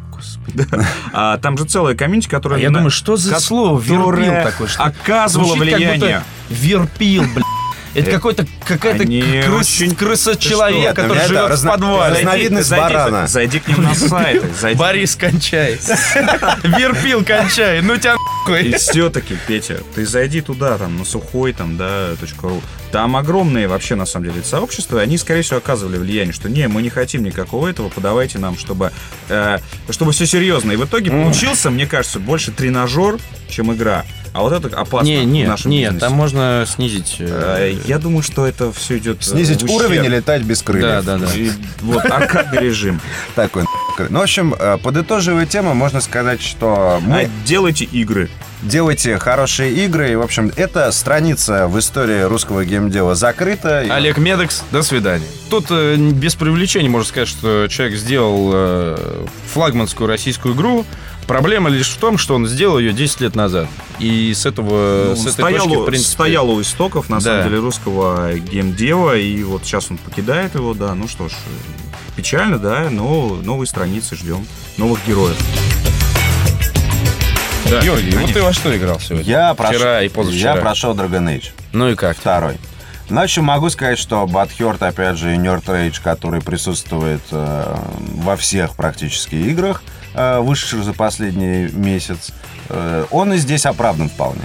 Да. 0.54 0.64
А 1.12 1.38
там 1.38 1.56
же 1.56 1.64
целая 1.64 1.94
комьюнити, 1.94 2.28
которая... 2.28 2.58
А 2.58 2.62
я 2.62 2.68
думаю, 2.70 2.90
что 2.90 3.16
за 3.16 3.40
слово 3.40 3.78
вирпил 3.80 4.04
такое? 4.44 4.68
Будто 5.38 5.60
влияние. 5.78 6.22
Верпил, 6.48 7.22
блядь. 7.34 7.44
Это 8.00 8.10
какой-то 8.10 8.46
какая-то 8.66 9.04
крыс, 9.04 9.66
Ты 10.24 10.38
что? 10.84 10.94
который 10.94 11.26
живет 11.26 11.48
в 11.48 11.52
разно- 11.52 11.70
подвале. 11.70 12.14
разно- 12.14 12.18
разновидность 12.18 12.68
зайди, 12.68 12.82
барана. 12.82 13.26
Зайди 13.26 13.58
к 13.60 13.68
ним 13.68 13.82
на 13.82 13.94
сайт. 13.94 14.42
зайди. 14.60 14.78
Борис, 14.78 15.16
кончай. 15.16 15.78
Верпил, 16.62 17.24
кончай. 17.24 17.80
Ну 17.82 17.96
тебя 17.96 18.16
И 18.60 18.72
все-таки, 18.74 19.36
Петя, 19.46 19.80
ты 19.94 20.06
зайди 20.06 20.40
туда, 20.40 20.78
там, 20.78 20.98
на 20.98 21.04
сухой, 21.04 21.52
там, 21.52 21.76
да, 21.76 22.10
.ру. 22.42 22.62
Там 22.92 23.16
огромные 23.16 23.68
вообще, 23.68 23.94
на 23.96 24.06
самом 24.06 24.30
деле, 24.30 24.42
сообщества, 24.42 24.98
и 24.98 25.02
они, 25.02 25.18
скорее 25.18 25.42
всего, 25.42 25.58
оказывали 25.58 25.98
влияние, 25.98 26.32
что 26.32 26.48
не, 26.48 26.68
мы 26.68 26.80
не 26.80 26.88
хотим 26.88 27.22
никакого 27.22 27.68
этого, 27.68 27.90
подавайте 27.90 28.38
нам, 28.38 28.56
чтобы, 28.56 28.92
э, 29.28 29.58
чтобы 29.90 30.12
все 30.12 30.26
серьезно. 30.26 30.72
И 30.72 30.76
в 30.76 30.84
итоге 30.84 31.10
получился, 31.10 31.70
мне 31.70 31.86
кажется, 31.86 32.18
больше 32.18 32.50
тренажер, 32.50 33.18
чем 33.50 33.72
игра. 33.74 34.04
А 34.38 34.42
вот 34.42 34.52
это 34.52 34.76
опасно 34.78 35.06
Не, 35.08 35.22
в 35.22 35.24
нет, 35.26 35.48
нашем 35.48 35.70
нет, 35.72 35.92
бизнесе. 35.94 36.06
там 36.06 36.12
можно 36.12 36.64
снизить. 36.68 37.16
э, 37.18 37.72
Э, 37.72 37.76
Я 37.86 37.98
думаю, 37.98 38.22
что 38.22 38.46
это 38.46 38.72
все 38.72 38.98
идет 38.98 39.18
э, 39.20 39.24
Снизить 39.24 39.62
в 39.62 39.64
ущерб. 39.64 39.80
уровень 39.80 40.04
и 40.04 40.08
летать 40.08 40.42
без 40.42 40.62
крыльев. 40.62 41.04
Да, 41.04 41.18
да, 41.18 41.26
да. 41.26 41.34
И 41.34 41.50
Вот, 41.80 42.04
аркадный 42.04 42.60
режим. 42.60 43.00
Такой 43.34 43.62
нахуй. 43.62 44.06
Ну, 44.10 44.20
в 44.20 44.22
общем, 44.22 44.54
э, 44.56 44.78
подытоживая 44.82 45.44
тему, 45.46 45.74
можно 45.74 46.00
сказать, 46.00 46.40
что 46.40 47.00
мы 47.04 47.22
А 47.22 47.28
делайте 47.44 47.84
игры. 47.84 48.30
делайте 48.62 49.18
хорошие 49.18 49.72
игры. 49.84 50.12
И, 50.12 50.14
в 50.14 50.22
общем, 50.22 50.52
эта 50.56 50.92
страница 50.92 51.66
в 51.66 51.76
истории 51.78 52.22
русского 52.22 52.64
геймдела 52.64 53.16
закрыта. 53.16 53.80
Олег 53.90 54.18
Медекс, 54.18 54.62
до 54.70 54.82
свидания. 54.82 55.26
Тут 55.50 55.66
э, 55.70 55.96
без 55.96 56.36
привлечения 56.36 56.88
можно 56.88 57.08
сказать, 57.08 57.28
что 57.28 57.66
человек 57.68 57.96
сделал 57.98 58.50
э, 58.52 59.26
флагманскую 59.52 60.06
российскую 60.08 60.54
игру, 60.54 60.84
Проблема 61.28 61.68
лишь 61.68 61.90
в 61.90 61.98
том, 61.98 62.16
что 62.16 62.34
он 62.34 62.46
сделал 62.46 62.78
ее 62.78 62.94
10 62.94 63.20
лет 63.20 63.36
назад. 63.36 63.68
И 63.98 64.32
с 64.34 64.46
этого, 64.46 65.08
Ну, 65.10 65.16
с 65.16 65.20
этой 65.26 65.32
стоял, 65.32 65.64
точки, 65.66 65.76
у- 65.76 65.82
в 65.82 65.84
принципе... 65.84 66.10
стоял 66.12 66.50
у 66.50 66.60
истоков, 66.62 67.10
на 67.10 67.16
Да. 67.16 67.20
самом 67.20 67.44
деле, 67.44 67.58
русского 67.60 68.34
геймдева, 68.38 69.14
и 69.18 69.42
вот 69.42 69.62
сейчас 69.64 69.90
он 69.90 69.98
покидает 69.98 70.54
его, 70.54 70.72
да, 70.72 70.94
ну 70.94 71.06
что 71.06 71.28
ж, 71.28 71.32
печально, 72.16 72.58
да, 72.58 72.88
но 72.90 73.38
новые 73.42 73.66
страницы 73.68 74.16
ждем, 74.16 74.46
новых 74.78 75.00
героев. 75.06 75.36
Да. 77.70 77.82
Георгий, 77.82 78.16
вот 78.16 78.32
ты 78.32 78.40
во 78.42 78.54
что 78.54 78.74
играл 78.74 78.98
сегодня? 78.98 79.30
Я 79.30 79.52
прошел, 79.52 79.76
Вчера 79.78 80.02
и 80.02 80.08
позавчера. 80.08 80.54
Я 80.54 80.60
прошел 80.62 80.94
Dragon 80.94 81.26
Age. 81.28 81.50
Ну 81.72 81.90
и 81.90 81.94
как? 81.94 82.16
Второй. 82.16 82.56
Еще 83.10 83.42
могу 83.42 83.68
сказать, 83.68 83.98
что 83.98 84.24
Butthurt, 84.24 84.82
опять 84.86 85.18
же, 85.18 85.34
и 85.34 85.36
Nerd 85.38 85.64
Rage, 85.66 86.00
который 86.02 86.40
присутствует 86.40 87.20
э, 87.30 87.76
во 88.14 88.36
всех 88.36 88.76
практически 88.76 89.34
играх, 89.34 89.82
э, 89.86 89.97
вышедших 90.14 90.84
за 90.84 90.92
последний 90.92 91.68
месяц, 91.72 92.30
э, 92.68 93.04
он 93.10 93.32
и 93.32 93.38
здесь 93.38 93.66
оправдан 93.66 94.08
вполне. 94.08 94.42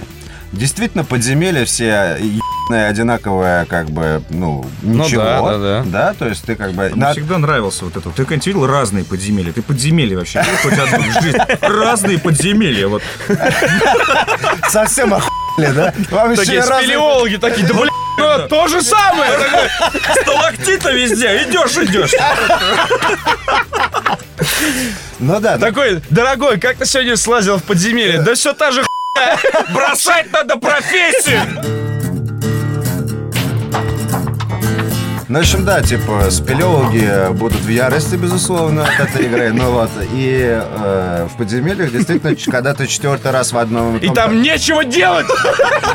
Действительно, 0.52 1.02
подземелья 1.02 1.64
все 1.64 2.16
ебаные, 2.20 2.86
одинаковые, 2.86 3.64
как 3.64 3.90
бы, 3.90 4.22
ну, 4.30 4.64
Ну 4.82 5.04
ничего. 5.04 5.24
да, 5.24 5.58
да, 5.58 5.82
да. 5.84 6.14
то 6.14 6.28
есть 6.28 6.44
ты 6.44 6.54
как 6.54 6.72
бы... 6.74 6.84
Мне 6.90 6.94
на- 6.94 7.10
всегда 7.12 7.38
нравился 7.38 7.84
вот 7.84 7.96
это. 7.96 8.10
Ты 8.10 8.24
когда 8.24 8.44
видел 8.46 8.64
разные 8.64 9.04
подземелья? 9.04 9.52
Ты 9.52 9.62
подземелья 9.62 10.16
вообще 10.16 10.44
хоть 10.62 10.78
одну 10.78 11.02
в 11.10 11.22
жизни? 11.22 11.40
Разные 11.60 12.18
подземелья. 12.20 12.86
Вот 12.86 13.02
Совсем 14.68 15.12
охуели, 15.12 15.72
да? 15.72 15.92
Вам 16.10 16.36
Такие 16.36 16.62
спелеологи 16.62 17.36
такие, 17.36 17.66
да 17.66 17.74
блин, 17.74 17.90
ну, 18.16 18.48
то 18.48 18.68
же 18.68 18.80
самое. 18.80 19.32
Такой, 19.32 20.12
сталактиты 20.22 20.92
везде. 20.92 21.42
Идешь, 21.42 21.76
идешь. 21.78 22.12
Ну 25.20 25.40
да. 25.40 25.58
Такой, 25.58 26.00
дорогой, 26.10 26.58
как 26.58 26.76
ты 26.76 26.86
сегодня 26.86 27.16
слазил 27.16 27.58
в 27.58 27.64
подземелье? 27.64 28.20
Да 28.20 28.34
все 28.34 28.52
та 28.52 28.72
же. 28.72 28.82
Бросать 29.72 30.32
надо 30.32 30.56
профессию. 30.56 31.93
Ну, 35.34 35.40
в 35.40 35.42
общем, 35.42 35.64
да, 35.64 35.82
типа, 35.82 36.30
спелеологи 36.30 37.32
будут 37.32 37.58
в 37.58 37.68
ярости, 37.68 38.14
безусловно, 38.14 38.84
от 38.84 39.00
этой 39.00 39.26
игры. 39.26 39.52
Ну 39.52 39.72
вот, 39.72 39.90
и 40.12 40.62
э, 40.62 41.26
в 41.28 41.36
подземельях 41.36 41.90
действительно, 41.90 42.36
когда 42.52 42.72
ты 42.72 42.86
четвертый 42.86 43.32
раз 43.32 43.50
в 43.50 43.58
одном... 43.58 43.96
И 43.96 44.08
там 44.10 44.42
нечего 44.42 44.84
делать. 44.84 45.26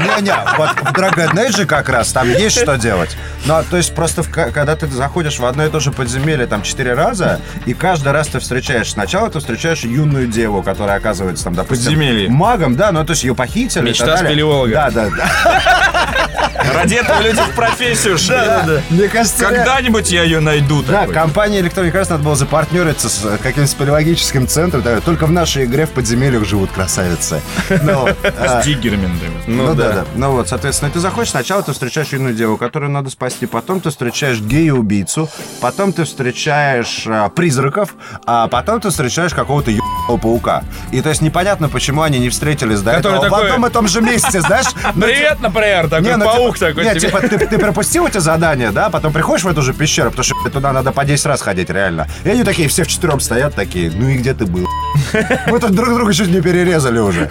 Не-не, 0.02 0.36
вот 0.58 0.72
в 0.72 0.94
Dragon 0.94 1.32
Age 1.36 1.66
как 1.66 1.88
раз 1.88 2.12
там 2.12 2.30
есть 2.30 2.60
что 2.60 2.78
делать. 2.78 3.16
Ну, 3.46 3.64
то 3.70 3.78
есть 3.78 3.96
просто 3.96 4.24
в 4.24 4.30
когда 4.30 4.76
ты 4.76 4.88
заходишь 4.88 5.40
в 5.40 5.46
одно 5.46 5.66
и 5.66 5.70
то 5.70 5.80
же 5.80 5.94
подземелье 5.94 6.46
там 6.46 6.62
четыре 6.62 6.94
раза, 6.94 7.40
и 7.66 7.74
каждый 7.74 8.12
раз 8.12 8.28
ты 8.28 8.40
встречаешь... 8.40 8.92
Сначала 8.92 9.30
ты 9.30 9.40
встречаешь 9.40 9.86
юную 9.86 10.28
деву, 10.28 10.64
которая 10.64 10.98
оказывается 10.98 11.46
там, 11.46 11.56
допустим... 11.56 11.94
Подземелье. 11.94 12.30
Магом, 12.30 12.76
да, 12.76 12.92
ну 12.92 13.06
то 13.06 13.12
есть 13.12 13.24
ее 13.24 13.36
похитили. 13.36 13.84
Мечта 13.84 14.18
спелеолога. 14.18 14.74
Да, 14.74 14.90
да, 14.92 15.10
да. 15.16 15.99
Ради 16.74 16.96
этого 16.96 17.22
люди 17.22 17.40
в 17.42 17.56
профессию 17.56 18.18
шли. 18.18 18.36
Мне 18.90 19.08
кажется, 19.08 19.46
Когда-нибудь 19.46 20.12
я 20.12 20.24
ее 20.24 20.40
найду. 20.40 20.84
Да, 20.84 21.02
такой. 21.02 21.14
компания 21.16 21.60
Electronic 21.62 21.92
Arts 21.94 22.08
надо 22.10 22.24
было 22.24 22.36
запартнериться 22.36 23.10
с 23.10 23.24
э, 23.26 23.38
каким-то 23.42 23.70
спелеологическим 23.70 24.48
центром. 24.48 24.82
Да, 24.82 25.00
Только 25.02 25.26
в 25.26 25.32
нашей 25.32 25.66
игре 25.66 25.86
в 25.86 25.92
подземельях 25.92 26.46
живут 26.46 26.72
красавицы. 26.72 27.42
Ну, 27.82 28.08
а, 28.24 28.62
С 28.62 28.66
диггерами, 28.66 29.08
например. 29.08 29.42
Ну 29.48 29.74
да, 29.74 29.92
да. 29.92 30.06
Ну 30.16 30.32
вот, 30.32 30.50
соответственно, 30.50 30.92
ты 30.92 31.00
заходишь, 31.00 31.32
сначала 31.32 31.64
ты 31.64 31.72
встречаешь 31.72 32.10
юную 32.10 32.34
деву, 32.36 32.58
которую 32.58 32.92
надо 32.92 33.10
спасти, 33.10 33.46
потом 33.46 33.80
ты 33.82 33.90
встречаешь 33.90 34.40
гея-убийцу, 34.40 35.30
потом 35.62 35.94
ты 35.94 36.04
встречаешь 36.04 37.04
а, 37.08 37.30
призраков, 37.30 37.96
а 38.26 38.48
потом 38.48 38.80
ты 38.82 38.90
встречаешь 38.90 39.34
какого-то 39.34 39.72
ебаного 39.72 40.18
паука. 40.18 40.64
И 40.92 41.02
то 41.02 41.10
есть 41.10 41.22
непонятно, 41.22 41.70
почему 41.70 42.02
они 42.04 42.20
не 42.20 42.30
встретились 42.30 42.82
до 42.82 42.92
Который 42.94 43.18
этого 43.18 43.28
в 43.28 43.30
такой- 43.32 43.52
одном 43.52 43.66
и 43.70 43.70
том 43.72 43.88
же 43.88 44.02
месте, 44.02 44.42
знаешь? 44.42 44.66
Ну, 44.96 45.06
Привет, 45.06 45.40
например, 45.40 45.88
такой 45.90 46.10
ну, 46.26 46.32
паук 46.32 46.56
типа, 46.56 46.68
такой 46.68 46.84
не, 46.84 46.92
тебе. 46.92 47.02
типа, 47.02 47.22
ты, 47.22 47.38
ты 47.38 47.58
пропустил 47.58 48.08
эти 48.08 48.18
задания, 48.18 48.72
да, 48.72 48.90
потом 48.90 49.14
приходишь 49.14 49.44
в 49.44 49.48
эту 49.48 49.62
же 49.62 49.74
пещеру, 49.74 50.12
потому 50.12 50.24
что 50.24 50.50
туда 50.50 50.72
надо 50.72 50.92
по 50.92 51.06
10 51.06 51.26
раз 51.26 51.42
ходить, 51.42 51.70
реально. 51.70 52.08
И 52.24 52.30
они 52.30 52.44
такие 52.44 52.68
все 52.68 52.84
вчетвером 52.84 53.20
стоят 53.20 53.56
такие, 53.56 53.92
ну 53.92 54.08
и 54.08 54.18
где 54.18 54.34
ты 54.34 54.46
был? 54.46 54.68
Мы 55.48 55.60
тут 55.60 55.72
друг 55.72 55.94
друга 55.94 56.14
чуть 56.14 56.30
не 56.30 56.42
перерезали 56.42 57.00
уже. 57.00 57.30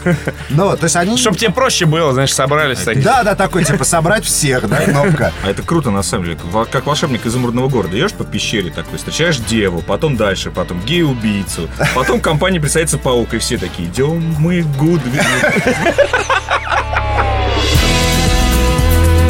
Ну, 0.50 0.64
вот, 0.64 0.80
то 0.80 0.84
есть 0.84 0.96
они... 0.96 1.16
Чтоб 1.16 1.36
тебе 1.36 1.50
проще 1.50 1.86
было, 1.86 2.12
знаешь, 2.12 2.34
собрались 2.34 2.78
такие. 2.78 3.04
Да, 3.04 3.22
да, 3.22 3.34
такой, 3.34 3.64
типа, 3.64 3.84
собрать 3.84 4.24
всех, 4.24 4.68
да, 4.68 4.78
кнопка. 4.84 5.32
А 5.44 5.50
это 5.50 5.62
круто, 5.62 5.90
на 5.90 6.02
самом 6.02 6.24
деле. 6.24 6.38
Как 6.70 6.86
волшебник 6.86 7.26
изумрудного 7.26 7.68
города. 7.68 7.96
Идешь 7.96 8.12
по 8.12 8.24
пещере 8.24 8.70
такой, 8.70 8.98
встречаешь 8.98 9.38
деву, 9.38 9.80
потом 9.80 10.16
дальше, 10.16 10.50
потом 10.50 10.80
гея-убийцу, 10.80 11.68
потом 11.94 12.20
к 12.20 12.24
компании 12.24 12.58
представится 12.58 12.98
паук, 12.98 13.34
и 13.34 13.38
все 13.38 13.58
такие, 13.58 13.88
идем 13.88 14.34
мы 14.38 14.62
гуд. 14.62 15.00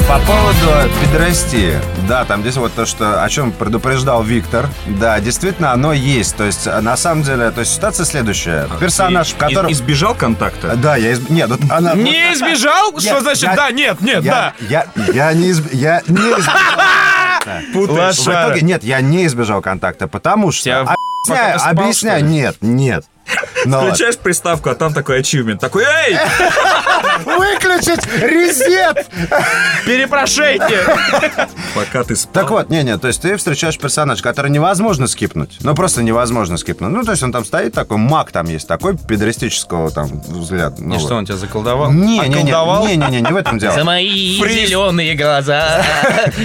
По 0.09 0.19
поводу 0.21 0.89
педерастии. 1.03 1.79
Да, 2.09 2.25
там 2.25 2.41
здесь 2.41 2.57
вот 2.57 2.73
то, 2.73 2.87
что, 2.87 3.23
о 3.23 3.29
чем 3.29 3.53
предупреждал 3.53 4.23
Виктор. 4.23 4.67
Да, 4.87 5.21
действительно, 5.21 5.73
оно 5.73 5.93
есть. 5.93 6.35
То 6.37 6.45
есть, 6.45 6.65
на 6.65 6.97
самом 6.97 7.23
деле, 7.25 7.51
то 7.51 7.61
есть 7.61 7.75
ситуация 7.75 8.07
следующая. 8.07 8.67
Персонаж, 8.81 9.29
в 9.33 9.37
котором... 9.37 9.71
Избежал 9.71 10.15
контакта? 10.15 10.77
Да, 10.77 10.97
я... 10.97 11.13
из- 11.13 11.29
Нет, 11.29 11.51
вот 11.51 11.61
она... 11.71 11.93
Не 11.95 12.33
избежал? 12.33 12.99
Что 12.99 13.21
значит 13.21 13.43
я- 13.43 13.55
да, 13.57 13.71
нет, 13.71 14.01
нет, 14.01 14.25
Я, 14.25 14.33
да? 14.33 14.55
я, 14.69 14.87
я 15.13 15.33
не 15.35 15.51
изб- 15.51 15.75
я 15.75 16.01
не 16.09 16.17
избежал. 16.17 16.55
В 17.87 17.91
Лошара. 17.93 18.49
итоге, 18.49 18.63
нет, 18.63 18.85
я 18.85 19.01
не 19.03 19.27
избежал 19.27 19.61
контакта, 19.61 20.07
потому 20.09 20.53
что... 20.53 20.87
Объясняю, 21.27 21.61
объясняю, 21.71 22.25
нет, 22.25 22.57
нет. 22.63 23.05
Ну, 23.65 23.79
вот. 23.81 23.89
Включаешь 23.89 24.17
приставку, 24.17 24.71
а 24.71 24.75
там 24.75 24.95
такой 24.95 25.19
ачивмент. 25.21 25.61
Такой, 25.61 25.85
эй! 25.85 26.17
Выключить 27.25 28.07
резет! 28.23 29.07
Перепрошейте. 29.85 30.81
Пока 31.75 32.05
ты 32.05 32.17
спал. 32.17 32.33
Так 32.33 32.51
вот, 32.51 32.71
не-не, 32.71 32.97
то 32.99 33.09
есть 33.09 33.21
ты 33.23 33.37
встречаешь 33.37 33.79
персонажа, 33.79 34.23
который 34.23 34.51
невозможно 34.51 35.07
скипнуть. 35.07 35.59
Ну, 35.61 35.75
просто 35.75 36.03
невозможно 36.03 36.57
скипнуть. 36.57 36.91
Ну, 36.91 37.05
то 37.05 37.11
есть 37.13 37.23
он 37.23 37.33
там 37.33 37.45
стоит 37.45 37.75
такой, 37.75 37.97
маг 37.99 38.31
там 38.33 38.47
есть 38.47 38.69
такой, 38.69 38.97
педеристического 38.97 39.91
там 39.91 40.21
взгляда. 40.27 40.77
Ну, 40.79 40.95
И 40.95 40.99
вот. 40.99 41.05
что, 41.05 41.15
он 41.17 41.27
тебя 41.27 41.37
заколдовал? 41.37 41.93
Не-не-не, 41.93 42.43
не-не-не, 42.43 43.21
не 43.21 43.33
в 43.33 43.37
этом 43.37 43.59
дело. 43.59 43.75
За 43.75 43.85
мои 43.85 44.39
Фриз. 44.41 44.69
зеленые 44.69 45.15
глаза 45.15 45.83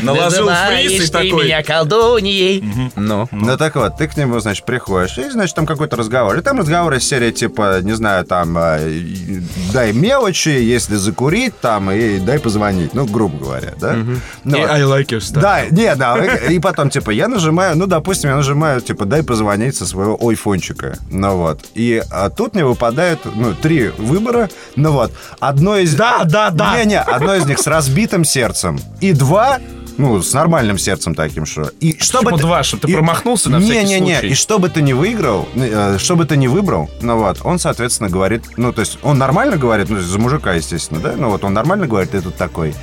Наложил 0.02 0.50
фриз 0.50 0.92
и 0.92 1.00
ты 1.00 1.12
такой. 1.12 1.46
меня 1.46 1.64
колдуньей. 1.64 2.64
Ну. 2.96 3.28
Ну 3.32 3.58
так 3.58 3.76
вот, 3.76 3.98
ты 3.98 4.08
к 4.08 4.18
нему, 4.18 4.40
значит, 4.40 4.66
приходишь, 4.66 5.18
и, 5.18 5.30
значит, 5.30 5.56
там 5.56 5.66
какой-то 5.66 5.96
разговор. 5.96 6.38
И 6.38 6.42
там 6.42 6.60
разговор 6.60 6.73
из 6.74 7.08
серии, 7.08 7.32
типа, 7.32 7.82
не 7.82 7.94
знаю, 7.94 8.26
там, 8.26 8.58
э, 8.58 9.42
дай 9.72 9.94
мелочи, 9.94 10.50
если 10.50 10.96
закурить, 10.96 11.60
там, 11.60 11.92
и 11.92 12.20
дай 12.20 12.40
позвонить. 12.40 12.94
Ну, 12.94 13.06
грубо 13.06 13.38
говоря, 13.38 13.74
да? 13.80 13.96
Ну, 14.44 14.58
И 14.58 14.62
вот. 14.62 14.70
I 14.70 14.82
like 14.82 15.08
your 15.08 15.20
style. 15.20 15.42
Да, 15.42 15.66
не, 15.70 15.96
да, 15.96 16.18
и 16.50 16.60
потом, 16.60 16.90
типа, 16.90 17.12
я 17.12 17.28
нажимаю, 17.28 17.78
ну, 17.78 17.88
допустим, 17.88 18.30
я 18.30 18.36
нажимаю, 18.36 18.82
типа, 18.82 19.06
дай 19.06 19.24
позвонить 19.24 19.76
со 19.76 19.86
своего 19.86 20.18
ойфончика, 20.20 20.98
ну 21.10 21.38
вот. 21.38 21.66
И 21.76 22.04
а, 22.12 22.30
тут 22.30 22.54
мне 22.54 22.66
выпадает, 22.66 23.20
ну, 23.36 23.54
три 23.54 23.90
выбора, 23.90 24.50
ну 24.76 24.92
вот. 24.92 25.12
Одно 25.40 25.78
из... 25.78 25.96
Да, 25.96 26.24
да, 26.26 26.50
да. 26.50 26.78
Не-не, 26.78 27.00
одно 27.00 27.36
из 27.36 27.46
них 27.46 27.60
с 27.60 27.68
разбитым 27.68 28.26
сердцем, 28.26 28.80
и 29.02 29.14
два... 29.14 29.60
Ну, 29.98 30.22
с 30.22 30.34
нормальным 30.34 30.78
сердцем 30.78 31.14
таким, 31.16 31.46
что... 31.46 31.70
И 31.80 31.98
чтобы 32.00 32.32
Почему 32.32 32.38
два? 32.48 32.64
Чтобы 32.64 32.88
ты 32.88 32.94
промахнулся 32.94 33.50
на 33.50 33.60
всякий 33.60 33.86
Не-не-не, 33.86 34.20
случай? 34.20 34.28
и 34.32 34.34
чтобы 34.36 34.70
ты 34.70 34.82
не 34.82 34.94
выиграл, 34.94 35.48
э, 35.56 35.98
чтобы 36.00 36.26
ты 36.26 36.36
не 36.38 36.48
выбрал, 36.48 36.90
ну 37.02 37.18
вот, 37.18 37.40
он, 37.44 37.60
соответственно, 37.60 38.10
говорит, 38.10 38.44
ну, 38.58 38.74
то 38.74 38.82
есть 38.82 38.98
он 39.04 39.18
нормально 39.18 39.58
говорит, 39.58 39.90
ну, 39.90 40.00
за 40.00 40.20
мужика, 40.20 40.54
естественно, 40.54 41.00
да, 41.00 41.14
ну 41.16 41.30
вот 41.30 41.44
он 41.44 41.54
нормально 41.54 41.88
говорит, 41.88 42.12
ты 42.12 42.22
тут 42.22 42.36
такой, 42.36 42.74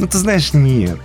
ну, 0.00 0.06
ты 0.06 0.16
знаешь, 0.16 0.54
нет. 0.54 0.98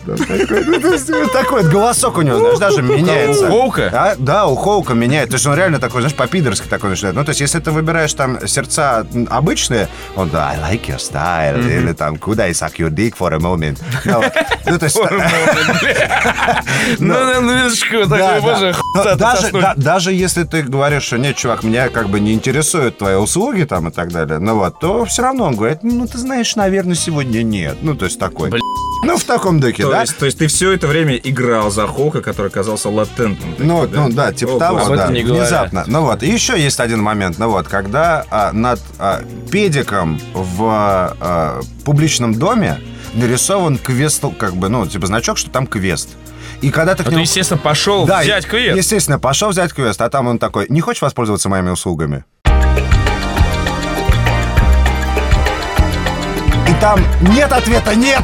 Такой, 1.33 1.63
ну, 1.63 1.69
голосок 1.69 2.17
у 2.17 2.21
него, 2.21 2.39
знаешь, 2.39 2.59
даже 2.59 2.81
меняется. 2.81 3.47
У 3.47 3.49
Хоука? 3.49 4.15
Да, 4.17 4.47
у 4.47 4.55
Хоука 4.55 4.93
меняет. 4.93 5.29
То 5.29 5.35
есть 5.35 5.45
он 5.45 5.55
реально 5.55 5.79
такой, 5.79 6.01
знаешь, 6.01 6.15
по-пидорски 6.15 6.67
такой 6.67 6.91
начинает. 6.91 7.15
Ну, 7.15 7.25
то 7.25 7.31
есть 7.31 7.41
если 7.41 7.59
ты 7.59 7.71
выбираешь 7.71 8.13
там 8.13 8.47
сердца 8.47 9.05
обычные, 9.29 9.89
он, 10.15 10.29
да, 10.29 10.49
I 10.49 10.57
like 10.57 10.85
your 10.87 10.97
style, 10.97 11.61
или 11.65 11.91
там, 11.91 12.15
could 12.15 12.39
I 12.39 12.51
suck 12.51 12.77
your 12.77 12.89
dick 12.89 13.15
for 13.19 13.33
a 13.33 13.37
moment? 13.37 13.79
Ну, 14.65 14.79
то 14.79 14.85
есть... 14.85 14.97
Ну, 16.99 17.41
минуточку, 17.41 18.07
такой, 18.07 18.41
боже, 18.41 18.75
даже 19.75 20.13
если 20.13 20.43
ты 20.43 20.61
говоришь, 20.61 21.03
что 21.03 21.17
нет, 21.17 21.35
чувак, 21.35 21.63
меня 21.63 21.89
как 21.89 22.09
бы 22.09 22.19
не 22.19 22.33
интересуют 22.33 22.97
твои 22.97 23.15
услуги 23.15 23.63
там 23.63 23.89
и 23.89 23.91
так 23.91 24.11
далее, 24.11 24.39
ну 24.39 24.55
вот, 24.55 24.79
то 24.79 25.05
все 25.05 25.23
равно 25.23 25.45
он 25.45 25.55
говорит, 25.55 25.79
ну 25.83 26.07
ты 26.07 26.17
знаешь, 26.17 26.55
наверное, 26.55 26.95
сегодня 26.95 27.43
нет. 27.43 27.77
Ну, 27.81 27.95
то 27.95 28.05
есть 28.05 28.19
такой. 28.19 28.49
Блин. 28.49 28.61
Ну, 29.05 29.17
в 29.17 29.23
таком 29.23 29.59
духе, 29.59 29.83
то 29.83 29.91
да? 29.91 30.01
Есть, 30.01 30.17
то 30.17 30.25
есть 30.25 30.39
ты 30.39 30.47
все 30.47 30.71
это 30.71 30.87
время 30.87 31.15
играл 31.15 31.69
за 31.69 31.85
Хока, 31.87 32.21
который 32.21 32.47
оказался 32.47 32.89
латентным. 32.89 33.53
Ну, 33.59 33.81
ну, 33.81 33.87
да? 33.87 34.01
ну 34.01 34.09
да, 34.11 34.33
типа 34.33 34.55
О, 34.55 34.59
того, 34.59 34.79
вот 34.79 34.97
да, 34.97 35.07
внезапно. 35.07 35.83
Ну 35.85 36.01
вот, 36.01 36.23
и 36.23 36.27
еще 36.27 36.59
есть 36.59 36.79
один 36.79 37.01
момент, 37.01 37.37
ну 37.37 37.49
вот, 37.49 37.67
когда 37.67 38.25
а, 38.31 38.51
над 38.51 38.81
а, 38.97 39.21
педиком 39.51 40.19
в 40.33 40.63
а, 41.19 41.61
публичном 41.83 42.33
доме 42.33 42.79
нарисован 43.13 43.77
квест, 43.77 44.23
ну, 44.23 44.31
как 44.31 44.55
бы, 44.55 44.69
ну, 44.69 44.87
типа 44.87 45.05
значок, 45.05 45.37
что 45.37 45.51
там 45.51 45.67
квест. 45.67 46.09
И 46.61 46.71
когда 46.71 46.95
ты 46.95 47.03
к 47.03 47.07
ну, 47.07 47.11
нему... 47.11 47.23
ты, 47.23 47.29
естественно, 47.29 47.59
пошел 47.59 48.05
да, 48.05 48.21
взять 48.21 48.45
квест. 48.45 48.77
Естественно, 48.77 49.19
пошел 49.19 49.49
взять 49.49 49.71
квест, 49.71 50.01
а 50.01 50.09
там 50.09 50.27
он 50.27 50.39
такой, 50.39 50.65
не 50.69 50.81
хочешь 50.81 51.01
воспользоваться 51.01 51.47
моими 51.47 51.69
услугами? 51.69 52.25
И 56.67 56.81
там 56.81 56.99
нет 57.35 57.51
ответа 57.51 57.93
«нет». 57.95 58.23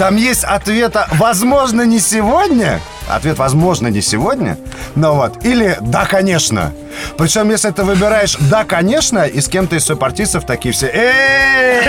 Там 0.00 0.16
есть 0.16 0.44
ответа 0.44 1.06
«возможно, 1.12 1.82
не 1.82 1.98
сегодня». 1.98 2.80
Ответ 3.06 3.36
«возможно, 3.36 3.88
не 3.88 4.00
сегодня». 4.00 4.56
Ну 4.94 5.12
вот. 5.12 5.44
Или 5.44 5.76
«да, 5.82 6.06
конечно». 6.06 6.72
Причем, 7.16 7.50
если 7.50 7.70
ты 7.70 7.82
выбираешь 7.84 8.36
«да, 8.50 8.64
конечно», 8.64 9.24
и 9.24 9.40
с 9.40 9.48
кем-то 9.48 9.76
из 9.76 9.84
сопартийцев 9.84 10.44
такие 10.44 10.72
все 10.72 10.86
«эй, 10.92 11.80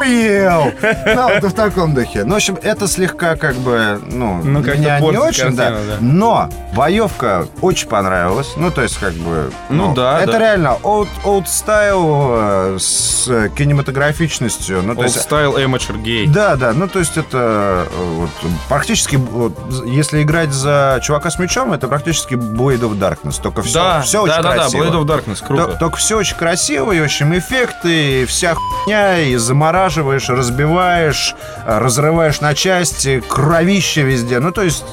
охуел!» 0.00 0.72
Ну, 1.06 1.34
вот 1.40 1.44
в 1.44 1.54
таком 1.54 1.94
духе. 1.94 2.24
Ну, 2.24 2.34
в 2.34 2.36
общем, 2.36 2.58
это 2.62 2.88
слегка 2.88 3.36
как 3.36 3.56
бы, 3.56 4.00
ну, 4.06 4.40
Ну, 4.42 4.62
как-то 4.62 4.78
меня 4.78 5.00
не 5.00 5.16
очень, 5.18 5.54
да. 5.56 5.70
картину, 5.70 5.86
да. 5.88 5.96
Но 6.00 6.50
боевка 6.74 7.46
очень 7.60 7.88
понравилась. 7.88 8.52
Ну, 8.56 8.70
то 8.70 8.82
есть, 8.82 8.98
как 8.98 9.12
бы... 9.14 9.50
Ну, 9.68 9.94
да, 9.94 10.20
Это 10.20 10.32
да. 10.32 10.38
реально 10.38 10.76
old, 10.82 11.08
old 11.24 11.44
style 11.46 12.74
э, 12.74 12.78
с 12.78 13.48
кинематографичностью. 13.56 14.82
Ну, 14.82 14.94
то 14.94 15.02
Old 15.02 15.04
есть, 15.04 15.28
Style 15.28 15.56
Amateur 15.56 16.02
Gay. 16.02 16.26
да, 16.28 16.56
да, 16.56 16.72
ну 16.72 16.88
то 16.88 16.98
есть 16.98 17.16
это 17.16 17.86
э, 17.90 18.14
вот, 18.16 18.30
практически, 18.68 19.16
вот, 19.16 19.52
если 19.84 20.22
играть 20.22 20.52
за 20.52 21.00
чувака 21.02 21.30
с 21.30 21.38
мечом, 21.38 21.72
это 21.72 21.88
практически 21.88 22.34
Blade 22.34 22.80
of 22.80 22.98
Darkness, 22.98 23.40
только 23.42 23.59
все, 23.62 23.74
Да, 23.74 24.00
все 24.02 24.18
да, 24.18 24.22
очень 24.34 24.42
да, 24.42 24.42
да, 24.42 24.54
красиво. 24.54 24.84
Blade 24.84 24.92
of 24.92 25.04
Darkness, 25.04 25.46
круто. 25.46 25.64
То- 25.66 25.78
Только 25.78 25.96
все 25.98 26.16
очень 26.18 26.36
красиво, 26.36 26.92
и, 26.92 27.00
в 27.00 27.04
общем, 27.04 27.36
эффекты, 27.36 28.22
и 28.22 28.24
вся 28.26 28.54
хуйня, 28.54 29.18
и 29.20 29.36
замораживаешь, 29.36 30.28
разбиваешь, 30.28 31.34
э, 31.66 31.78
разрываешь 31.78 32.40
на 32.40 32.54
части, 32.54 33.20
кровище 33.28 34.02
везде. 34.02 34.40
Ну, 34.40 34.52
то 34.52 34.62
есть, 34.62 34.84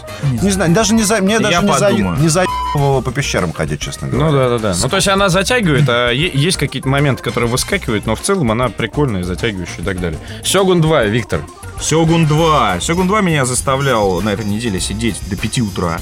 не 0.41 0.51
знаю, 0.51 0.71
даже 0.73 0.93
не 0.93 1.03
за, 1.03 1.17
мне 1.21 1.39
даже 1.39 1.51
Я 1.53 1.61
не, 1.61 1.77
за, 1.77 1.91
не 1.91 2.27
заебывало 2.29 3.01
по 3.01 3.11
пещерам 3.11 3.53
ходить, 3.53 3.79
честно 3.81 4.07
говоря. 4.07 4.31
Ну 4.31 4.37
да, 4.37 4.49
да, 4.49 4.57
да. 4.59 4.75
Ну 4.81 4.89
то 4.89 4.95
есть 4.95 5.07
она 5.07 5.29
затягивает, 5.29 5.85
а 5.87 6.11
е- 6.11 6.31
есть 6.33 6.57
какие-то 6.57 6.87
моменты, 6.87 7.23
которые 7.23 7.49
выскакивают, 7.49 8.05
но 8.05 8.15
в 8.15 8.21
целом 8.21 8.51
она 8.51 8.69
прикольная, 8.69 9.23
затягивающая 9.23 9.79
и 9.79 9.83
так 9.83 9.99
далее. 9.99 10.19
Сёгун 10.43 10.81
2, 10.81 11.03
Виктор. 11.05 11.41
Сёгун 11.81 12.25
2. 12.25 12.79
Сёгун 12.79 13.07
2 13.07 13.21
меня 13.21 13.45
заставлял 13.45 14.21
на 14.21 14.29
этой 14.29 14.45
неделе 14.45 14.79
сидеть 14.79 15.17
до 15.29 15.35
5 15.35 15.61
утра. 15.61 15.99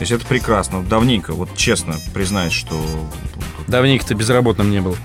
То 0.00 0.04
есть 0.04 0.12
это 0.12 0.24
прекрасно. 0.24 0.82
Давненько, 0.82 1.34
вот 1.34 1.54
честно 1.58 1.94
признаюсь, 2.14 2.54
что... 2.54 2.74
Давненько 3.68 4.06
ты 4.06 4.14
безработным 4.14 4.70
не 4.70 4.80
был. 4.80 4.96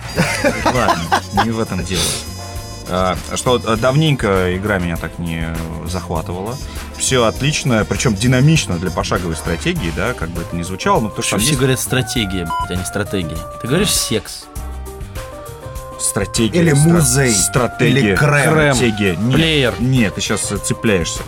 Ладно, 0.63 1.03
не 1.43 1.51
в 1.51 1.59
этом 1.59 1.83
дело. 1.83 2.01
А, 2.87 3.17
Что 3.35 3.57
э, 3.57 3.75
давненько 3.75 4.55
игра 4.55 4.79
меня 4.79 4.95
так 4.95 5.19
не 5.19 5.53
захватывала. 5.85 6.55
Все 6.97 7.25
отлично, 7.25 7.85
причем 7.89 8.15
динамично 8.15 8.77
для 8.77 8.89
пошаговой 8.89 9.35
стратегии, 9.35 9.91
да, 9.97 10.13
как 10.13 10.29
бы 10.29 10.43
это 10.43 10.55
ни 10.55 10.63
звучало, 10.63 11.01
но 11.01 11.09
то, 11.09 11.21
что 11.21 11.39
все 11.39 11.47
есть 11.47 11.59
говорят 11.59 11.81
стратегия, 11.81 12.45
блядь, 12.45 12.71
а 12.71 12.75
не 12.81 12.85
стратегия. 12.85 13.37
Ты 13.61 13.67
говоришь 13.67 13.91
секс. 13.91 14.45
стратегия. 15.99 16.57
Или 16.61 16.71
музей. 16.71 17.33
Стратегия. 17.33 17.99
Или 17.99 18.15
крем. 18.15 18.73
Стратегия. 18.73 19.15
Нет, 19.17 19.35
Плеер. 19.35 19.73
Нет, 19.79 20.15
ты 20.15 20.21
сейчас 20.21 20.39
цепляешься. 20.39 21.19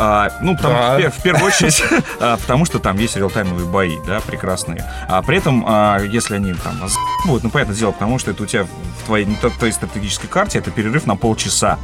А, 0.00 0.30
ну, 0.40 0.56
потому, 0.56 0.74
Да. 0.74 0.98
в, 1.10 1.18
в 1.18 1.22
первую 1.22 1.46
очередь, 1.46 1.82
а, 2.20 2.36
потому 2.36 2.64
что 2.64 2.78
там 2.78 2.96
есть 2.98 3.16
реалтаймовые 3.16 3.66
бои, 3.66 3.96
да, 4.06 4.20
прекрасные. 4.20 4.84
А 5.08 5.20
при 5.22 5.38
этом, 5.38 5.64
а, 5.66 5.98
если 5.98 6.36
они 6.36 6.54
там 6.54 6.80
будут, 7.26 7.42
ну, 7.42 7.50
понятное 7.50 7.74
дело, 7.76 7.90
потому 7.90 8.18
что 8.20 8.30
это 8.30 8.44
у 8.44 8.46
тебя 8.46 8.64
в 8.64 9.06
твоей, 9.06 9.24
не 9.26 9.34
то- 9.34 9.50
твоей 9.50 9.72
стратегической 9.72 10.28
карте 10.28 10.58
это 10.60 10.70
перерыв 10.70 11.06
на 11.06 11.16
полчаса. 11.16 11.78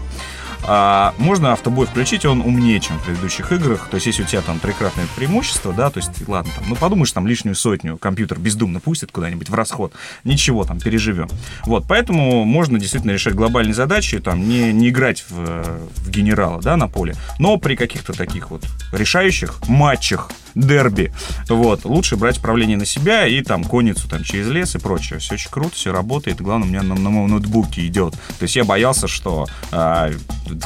А, 0.67 1.15
можно 1.19 1.53
автобой 1.53 1.87
включить, 1.87 2.25
он 2.25 2.41
умнее, 2.41 2.81
чем 2.81 2.99
в 2.99 3.05
предыдущих 3.05 3.53
играх. 3.53 3.89
То 3.91 3.97
есть, 3.97 4.07
если 4.07 4.23
у 4.23 4.27
тебя 4.27 4.41
там 4.41 4.59
трикратное 4.59 5.07
преимущество, 5.17 5.73
да, 5.73 5.91
то 5.91 5.99
есть, 5.99 6.11
ладно, 6.27 6.51
там, 6.57 6.65
ну, 6.69 6.77
подумаешь, 6.77 7.13
там 7.13 7.27
лишнюю 7.27 7.55
сотню 7.55 7.99
компьютер 7.99 8.39
бездумно 8.39 8.81
пустит 8.81 9.13
куда-нибудь 9.13 9.51
в 9.51 9.55
расход. 9.55 9.93
Ничего, 10.25 10.65
там, 10.65 10.81
переживем. 10.81 11.29
Вот, 11.65 11.85
поэтому 11.89 12.45
можно 12.45 12.79
действительно 12.79 13.13
решать 13.13 13.35
глобальные 13.35 13.75
задачи, 13.75 14.21
там, 14.21 14.49
не, 14.49 14.73
не 14.73 14.89
играть 14.89 15.25
в, 15.29 15.65
в 15.97 16.11
генерала, 16.11 16.61
да, 16.63 16.77
на 16.77 16.89
поле, 16.89 17.15
но 17.39 17.57
при 17.57 17.77
каких-то 17.77 18.13
таких 18.13 18.51
вот 18.51 18.65
решающих 18.93 19.61
матчах, 19.69 20.31
дерби, 20.55 21.13
вот, 21.49 21.85
лучше 21.85 22.17
брать 22.17 22.41
правление 22.41 22.77
на 22.77 22.87
себя 22.87 23.27
и 23.27 23.43
там 23.43 23.65
конницу 23.65 24.09
там 24.09 24.23
через 24.25 24.49
лес 24.49 24.75
и 24.75 24.79
прочее. 24.79 25.19
Все 25.19 25.35
очень 25.35 25.51
круто, 25.51 25.75
все 25.75 25.93
работает, 25.93 26.41
главное, 26.41 26.67
у 26.67 26.71
меня 26.71 26.83
на, 26.83 26.95
на 26.95 27.11
моем 27.11 27.31
ноутбуке 27.31 27.87
идет. 27.87 28.13
То 28.13 28.43
есть 28.43 28.57
я 28.57 28.65
боялся, 28.65 29.09
что 29.09 29.47
а, 29.71 30.11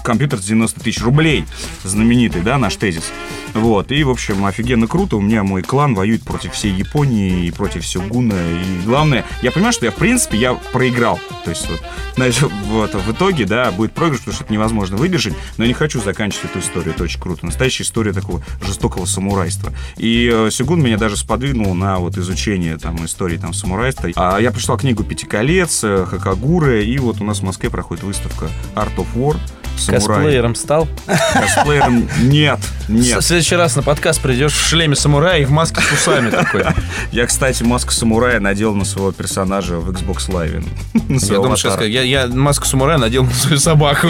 компьютер 0.02 0.38
с 0.38 0.45
90 0.45 0.80
тысяч 0.80 1.02
рублей, 1.02 1.45
знаменитый, 1.85 2.42
да, 2.42 2.59
наш 2.59 2.76
тезис. 2.76 3.12
Вот, 3.54 3.90
и, 3.92 4.05
в 4.05 4.11
общем, 4.11 4.44
офигенно 4.44 4.87
круто. 4.87 5.16
У 5.16 5.20
меня 5.20 5.42
мой 5.42 5.62
клан 5.62 5.94
воюет 5.94 6.22
против 6.22 6.53
всей 6.53 6.72
Японии 6.72 7.46
и 7.46 7.51
против 7.51 7.87
Сёгуна. 7.87 8.35
И 8.35 8.85
главное, 8.85 9.24
я 9.42 9.51
понимаю, 9.51 9.72
что 9.72 9.87
я, 9.87 9.90
в 9.90 9.96
принципе, 9.96 10.38
я 10.38 10.55
проиграл. 10.55 11.18
То 11.44 11.51
есть, 11.51 11.68
вот, 11.68 11.81
знаешь, 12.14 12.40
вот, 12.40 12.94
в 12.94 13.12
итоге, 13.12 13.46
да, 13.46 13.70
будет 13.72 13.92
проигрыш, 13.92 14.20
потому 14.20 14.35
что 14.35 14.44
это 14.44 14.53
невозможно 14.53 14.96
выдержать. 14.96 15.35
Но 15.57 15.64
я 15.64 15.68
не 15.68 15.74
хочу 15.74 16.01
заканчивать 16.01 16.51
эту 16.51 16.61
историю. 16.61 16.94
Это 16.94 17.05
очень 17.05 17.20
круто. 17.20 17.46
Настоящая 17.46 17.85
история 17.85 18.12
такого 18.12 18.42
жестокого 18.62 19.07
самурайства. 19.07 19.72
И 19.97 20.31
э, 20.33 20.51
Сёгун 20.51 20.83
меня 20.83 20.97
даже 20.97 21.17
сподвинул 21.17 21.75
на 21.75 21.99
вот 21.99 22.17
изучение 22.17 22.79
там 22.79 23.05
истории 23.05 23.37
там 23.37 23.53
самурайства. 23.53 24.11
А 24.17 24.38
я 24.38 24.51
прочитал 24.51 24.79
книгу 24.79 25.05
«Пяти 25.05 25.27
колец», 25.27 25.83
э, 25.85 26.07
Хакагуры, 26.07 26.85
и 26.85 26.99
вот 26.99 27.21
у 27.21 27.25
нас 27.25 27.41
в 27.41 27.43
Москве 27.43 27.71
проходит 27.71 28.05
выставка 28.05 28.49
Art 28.75 28.95
of 28.97 29.07
War. 29.14 29.37
Самурай. 29.79 30.17
Косплеером 30.17 30.55
стал? 30.55 30.88
Косплеером 31.33 32.09
нет, 32.23 32.59
В 32.88 32.91
нет. 32.93 33.23
следующий 33.23 33.57
раз 33.57 33.77
на 33.77 33.83
подкаст 33.83 34.21
придешь 34.21 34.53
в 34.53 34.69
шлеме 34.69 34.97
самурая 34.97 35.41
и 35.41 35.45
в 35.45 35.51
маске 35.51 35.81
с 35.81 35.93
усами 35.93 36.31
такой. 36.31 36.64
Я, 37.12 37.27
кстати, 37.27 37.62
маску 37.62 37.93
самурая 37.93 38.41
надел 38.41 38.75
на 38.75 38.85
своего 38.85 39.12
персонажа 39.12 39.77
в 39.77 39.91
Xbox 39.91 40.29
Live. 40.29 40.64
На 41.09 41.14
Я 41.19 41.35
думаю, 41.37 41.57
сейчас 41.57 41.73
аватара. 41.75 41.88
я, 41.88 42.03
я 42.03 42.27
маску 42.27 42.67
самурая 42.67 42.99
надел 42.99 43.25
на 43.25 43.33
свою 43.33 43.59
собаку. 43.59 44.09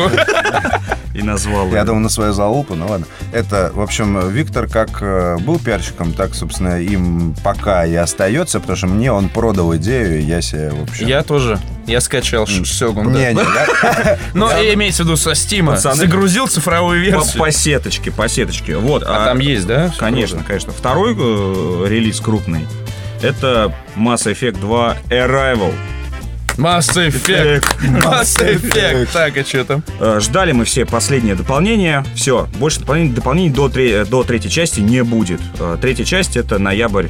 И 1.14 1.22
назвал 1.22 1.68
Я 1.72 1.84
думал 1.84 2.00
на 2.00 2.08
свою 2.10 2.32
залупу, 2.32 2.74
ну 2.74 2.86
ладно. 2.86 3.06
Это, 3.32 3.72
в 3.74 3.80
общем, 3.80 4.28
Виктор 4.30 4.68
как 4.68 5.02
э, 5.02 5.36
был 5.38 5.58
пиарщиком, 5.58 6.12
так, 6.12 6.34
собственно, 6.34 6.80
им 6.80 7.34
пока 7.42 7.84
и 7.86 7.94
остается, 7.94 8.60
потому 8.60 8.76
что 8.76 8.86
мне 8.86 9.10
он 9.10 9.28
продал 9.28 9.74
идею, 9.76 10.20
и 10.20 10.22
я 10.22 10.40
себе, 10.40 10.70
в 10.70 10.82
общем... 10.82 11.06
Я 11.06 11.22
тоже. 11.24 11.58
Я 11.88 12.00
скачал 12.00 12.46
Ш- 12.46 12.64
Сёгун. 12.64 13.12
да. 13.12 13.18
Не, 13.18 13.34
не, 13.34 13.40
я- 13.40 14.18
Ну, 14.34 14.48
и 14.62 14.74
имеется 14.74 15.02
в 15.02 15.06
виду 15.06 15.16
со 15.16 15.34
Стима. 15.34 15.76
Загрузил 15.76 16.46
цифровую 16.46 17.00
версию. 17.00 17.38
по 17.42 17.50
сеточке, 17.50 18.10
по 18.12 18.28
сеточке. 18.28 18.76
Вот. 18.76 19.02
А 19.04 19.24
там 19.24 19.40
есть, 19.40 19.66
да? 19.66 19.92
Конечно, 19.98 20.44
конечно. 20.46 20.72
Второй 20.72 21.14
э, 21.18 21.86
релиз 21.88 22.20
крупный. 22.20 22.66
Это 23.22 23.74
Mass 23.96 24.30
Effect 24.32 24.60
2 24.60 24.96
Arrival. 25.10 25.74
Mass 26.56 26.88
Effect. 26.96 27.64
Mass 28.02 28.36
Effect. 28.40 29.08
Так, 29.12 29.36
а 29.36 29.44
что 29.44 29.64
там? 29.64 29.82
Э, 30.00 30.18
Ждали 30.20 30.52
мы 30.52 30.64
все 30.64 30.84
последнее 30.84 31.34
дополнение. 31.36 32.04
Все, 32.16 32.48
больше 32.58 32.80
дополнений, 32.80 33.12
дополнений 33.12 33.50
до, 33.50 33.68
тре- 33.68 34.04
до 34.04 34.24
третьей 34.24 34.50
части 34.50 34.80
не 34.80 35.02
будет. 35.04 35.40
Э, 35.60 35.76
Третья 35.80 36.04
часть 36.04 36.36
это 36.36 36.58
ноябрь 36.58 37.06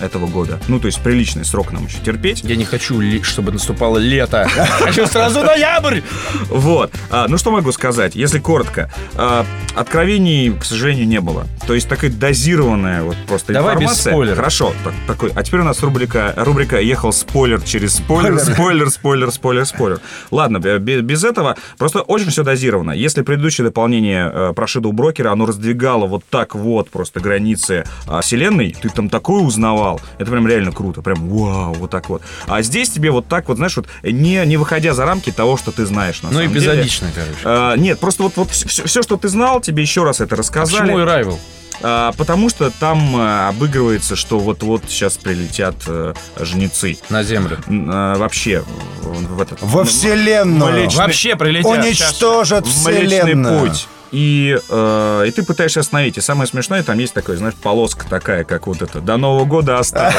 этого 0.00 0.26
года. 0.26 0.58
Ну, 0.68 0.78
то 0.80 0.86
есть 0.86 1.00
приличный 1.00 1.44
срок 1.44 1.72
нам 1.72 1.86
еще 1.86 1.98
терпеть. 1.98 2.42
Я 2.44 2.56
не 2.56 2.64
хочу, 2.64 3.00
чтобы 3.22 3.52
наступало 3.52 3.98
лето. 3.98 4.48
Хочу 4.80 5.06
сразу 5.06 5.42
ноябрь. 5.42 6.00
Вот. 6.48 6.92
А, 7.10 7.26
ну, 7.28 7.38
что 7.38 7.50
могу 7.50 7.72
сказать? 7.72 8.14
Если 8.14 8.38
коротко. 8.38 8.90
а, 9.16 9.44
откровений, 9.74 10.52
к 10.52 10.64
сожалению, 10.64 11.06
не 11.06 11.20
было. 11.20 11.46
То 11.66 11.74
есть 11.74 11.88
такая 11.88 12.10
дозированная 12.10 13.02
вот 13.02 13.16
просто 13.26 13.52
Давай 13.52 13.76
без 13.76 13.92
спойлеров. 13.92 14.36
Хорошо. 14.38 14.72
Так, 14.84 14.94
такой. 15.06 15.32
А 15.34 15.42
теперь 15.42 15.60
у 15.60 15.64
нас 15.64 15.82
рубрика, 15.82 16.34
рубрика 16.36 16.80
«Ехал 16.80 17.12
спойлер 17.12 17.60
через 17.62 17.94
спойлер, 17.96 18.38
спойлер, 18.40 18.90
спойлер, 18.90 19.30
спойлер, 19.30 19.66
спойлер». 19.66 20.00
Ладно, 20.30 20.58
бе- 20.58 20.78
бе- 20.78 21.00
без 21.00 21.24
этого. 21.24 21.56
Просто 21.78 22.00
очень 22.00 22.30
все 22.30 22.42
дозировано. 22.42 22.90
Если 22.92 23.22
предыдущее 23.22 23.64
дополнение 23.66 24.30
э, 24.32 24.52
про 24.54 24.66
Shadow 24.66 24.92
Брокера, 24.92 25.30
оно 25.32 25.46
раздвигало 25.46 26.06
вот 26.06 26.24
так 26.28 26.54
вот 26.54 26.90
просто 26.90 27.20
границы 27.20 27.84
а, 28.06 28.20
вселенной, 28.20 28.74
ты 28.80 28.88
там 28.88 29.08
такое 29.08 29.42
узнавал. 29.78 30.00
Это 30.18 30.30
прям 30.30 30.46
реально 30.46 30.72
круто. 30.72 31.02
Прям 31.02 31.28
вау, 31.28 31.72
вот 31.74 31.90
так 31.90 32.08
вот. 32.08 32.22
А 32.46 32.62
здесь 32.62 32.90
тебе 32.90 33.10
вот 33.10 33.26
так 33.28 33.48
вот, 33.48 33.56
знаешь, 33.56 33.76
вот 33.76 33.86
не, 34.02 34.44
не 34.46 34.56
выходя 34.56 34.94
за 34.94 35.04
рамки 35.04 35.30
того, 35.32 35.56
что 35.56 35.72
ты 35.72 35.86
знаешь 35.86 36.22
на 36.22 36.30
Ну, 36.30 36.38
самом 36.38 36.52
деле. 36.52 36.66
эпизодично, 36.72 37.08
короче. 37.14 37.38
А, 37.44 37.76
нет, 37.76 37.98
просто 38.00 38.22
вот, 38.22 38.32
вот 38.36 38.50
все, 38.50 39.02
что 39.02 39.16
ты 39.16 39.28
знал, 39.28 39.60
тебе 39.60 39.82
еще 39.82 40.04
раз 40.04 40.20
это 40.20 40.36
рассказали. 40.36 40.80
Почему 40.82 40.98
Arrival? 41.00 41.38
А, 41.80 42.12
потому 42.16 42.48
что 42.48 42.70
там 42.70 43.14
а, 43.16 43.50
обыгрывается, 43.50 44.16
что 44.16 44.40
вот-вот 44.40 44.82
сейчас 44.88 45.16
прилетят 45.16 45.76
э, 45.86 46.12
жнецы. 46.40 46.98
На 47.08 47.22
землю. 47.22 47.58
А, 47.68 48.16
вообще 48.16 48.64
в, 49.02 49.36
в 49.36 49.40
этот... 49.40 49.58
Во 49.62 49.84
вселенную. 49.84 50.72
Млечный- 50.86 50.96
Вообще 50.96 51.36
прилетят. 51.36 51.70
Уничтожат 51.70 52.66
в 52.66 52.84
Млечный 52.84 53.20
вселенную. 53.20 53.60
путь. 53.60 53.86
И, 54.12 54.58
э, 54.68 55.24
и 55.26 55.30
ты 55.30 55.42
пытаешься 55.42 55.80
остановить. 55.80 56.18
И 56.18 56.20
самое 56.20 56.48
смешное, 56.48 56.82
там 56.82 56.98
есть 56.98 57.14
такая, 57.14 57.36
знаешь, 57.36 57.54
полоска 57.54 58.06
такая, 58.08 58.44
как 58.44 58.66
вот 58.66 58.82
это, 58.82 59.00
до 59.00 59.16
Нового 59.16 59.44
года 59.44 59.78
осталось. 59.78 60.14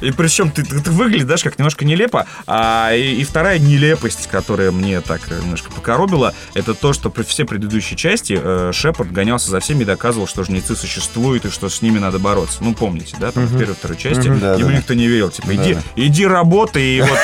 И 0.00 0.10
причем 0.12 0.50
ты, 0.50 0.64
ты 0.64 0.90
выглядишь 0.90 1.42
как 1.42 1.58
немножко 1.58 1.84
нелепо. 1.84 2.26
А 2.46 2.92
и, 2.94 3.16
и 3.16 3.24
вторая 3.24 3.58
нелепость, 3.58 4.28
которая 4.28 4.70
мне 4.70 5.00
так 5.00 5.28
немножко 5.30 5.70
покоробила, 5.70 6.34
это 6.54 6.74
то, 6.74 6.92
что 6.92 7.10
при 7.10 7.22
все 7.22 7.44
предыдущие 7.44 7.96
части 7.96 8.38
э, 8.40 8.70
Шепард 8.72 9.12
гонялся 9.12 9.50
за 9.50 9.60
всеми 9.60 9.82
и 9.82 9.84
доказывал, 9.84 10.26
что 10.26 10.44
жнецы 10.44 10.76
существуют 10.76 11.44
и 11.44 11.50
что 11.50 11.68
с 11.68 11.82
ними 11.82 11.98
надо 11.98 12.18
бороться. 12.18 12.58
Ну, 12.60 12.74
помните, 12.74 13.16
да, 13.20 13.32
там 13.32 13.46
в 13.46 13.58
первой 13.58 13.74
второй 13.74 13.96
части 13.96 14.28
Да, 14.28 14.54
ему 14.54 14.70
да. 14.70 14.76
никто 14.76 14.94
не 14.94 15.06
верил. 15.06 15.30
Типа, 15.30 15.54
иди, 15.54 15.76
иди 15.96 16.26
работай, 16.26 16.82
и 16.82 17.00
вот... 17.00 17.18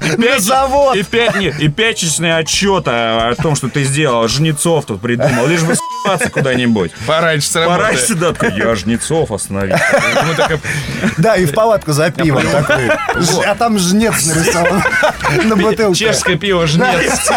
И 0.00 0.16
пять, 0.22 0.42
завод. 0.42 0.96
и, 0.96 1.02
пять, 1.02 1.36
нет, 1.36 1.60
и 1.60 1.68
пятичный 1.68 2.36
отчет 2.36 2.88
о, 2.88 3.30
о 3.30 3.34
том, 3.34 3.54
что 3.54 3.68
ты 3.68 3.84
сделал, 3.84 4.28
жнецов 4.62 4.86
тут 4.86 5.00
придумал, 5.00 5.46
лишь 5.46 5.62
бы 5.62 5.74
с***ться 5.74 6.30
куда-нибудь. 6.30 6.92
Пораньше 7.06 7.48
с 7.48 7.56
работы. 7.56 7.96
сюда, 7.96 8.32
такой, 8.32 8.56
я 8.56 8.74
жнецов 8.74 9.30
остановил. 9.32 9.76
Да, 11.18 11.36
и 11.36 11.46
в 11.46 11.52
палатку 11.52 11.92
за 11.92 12.10
пивом 12.10 12.42
такой. 12.50 12.88
А 13.44 13.54
там 13.54 13.78
жнец 13.78 14.24
нарисован 14.26 14.82
на 15.48 15.56
бутылке. 15.56 16.06
Чешское 16.06 16.36
пиво 16.36 16.66
жнец. 16.66 17.30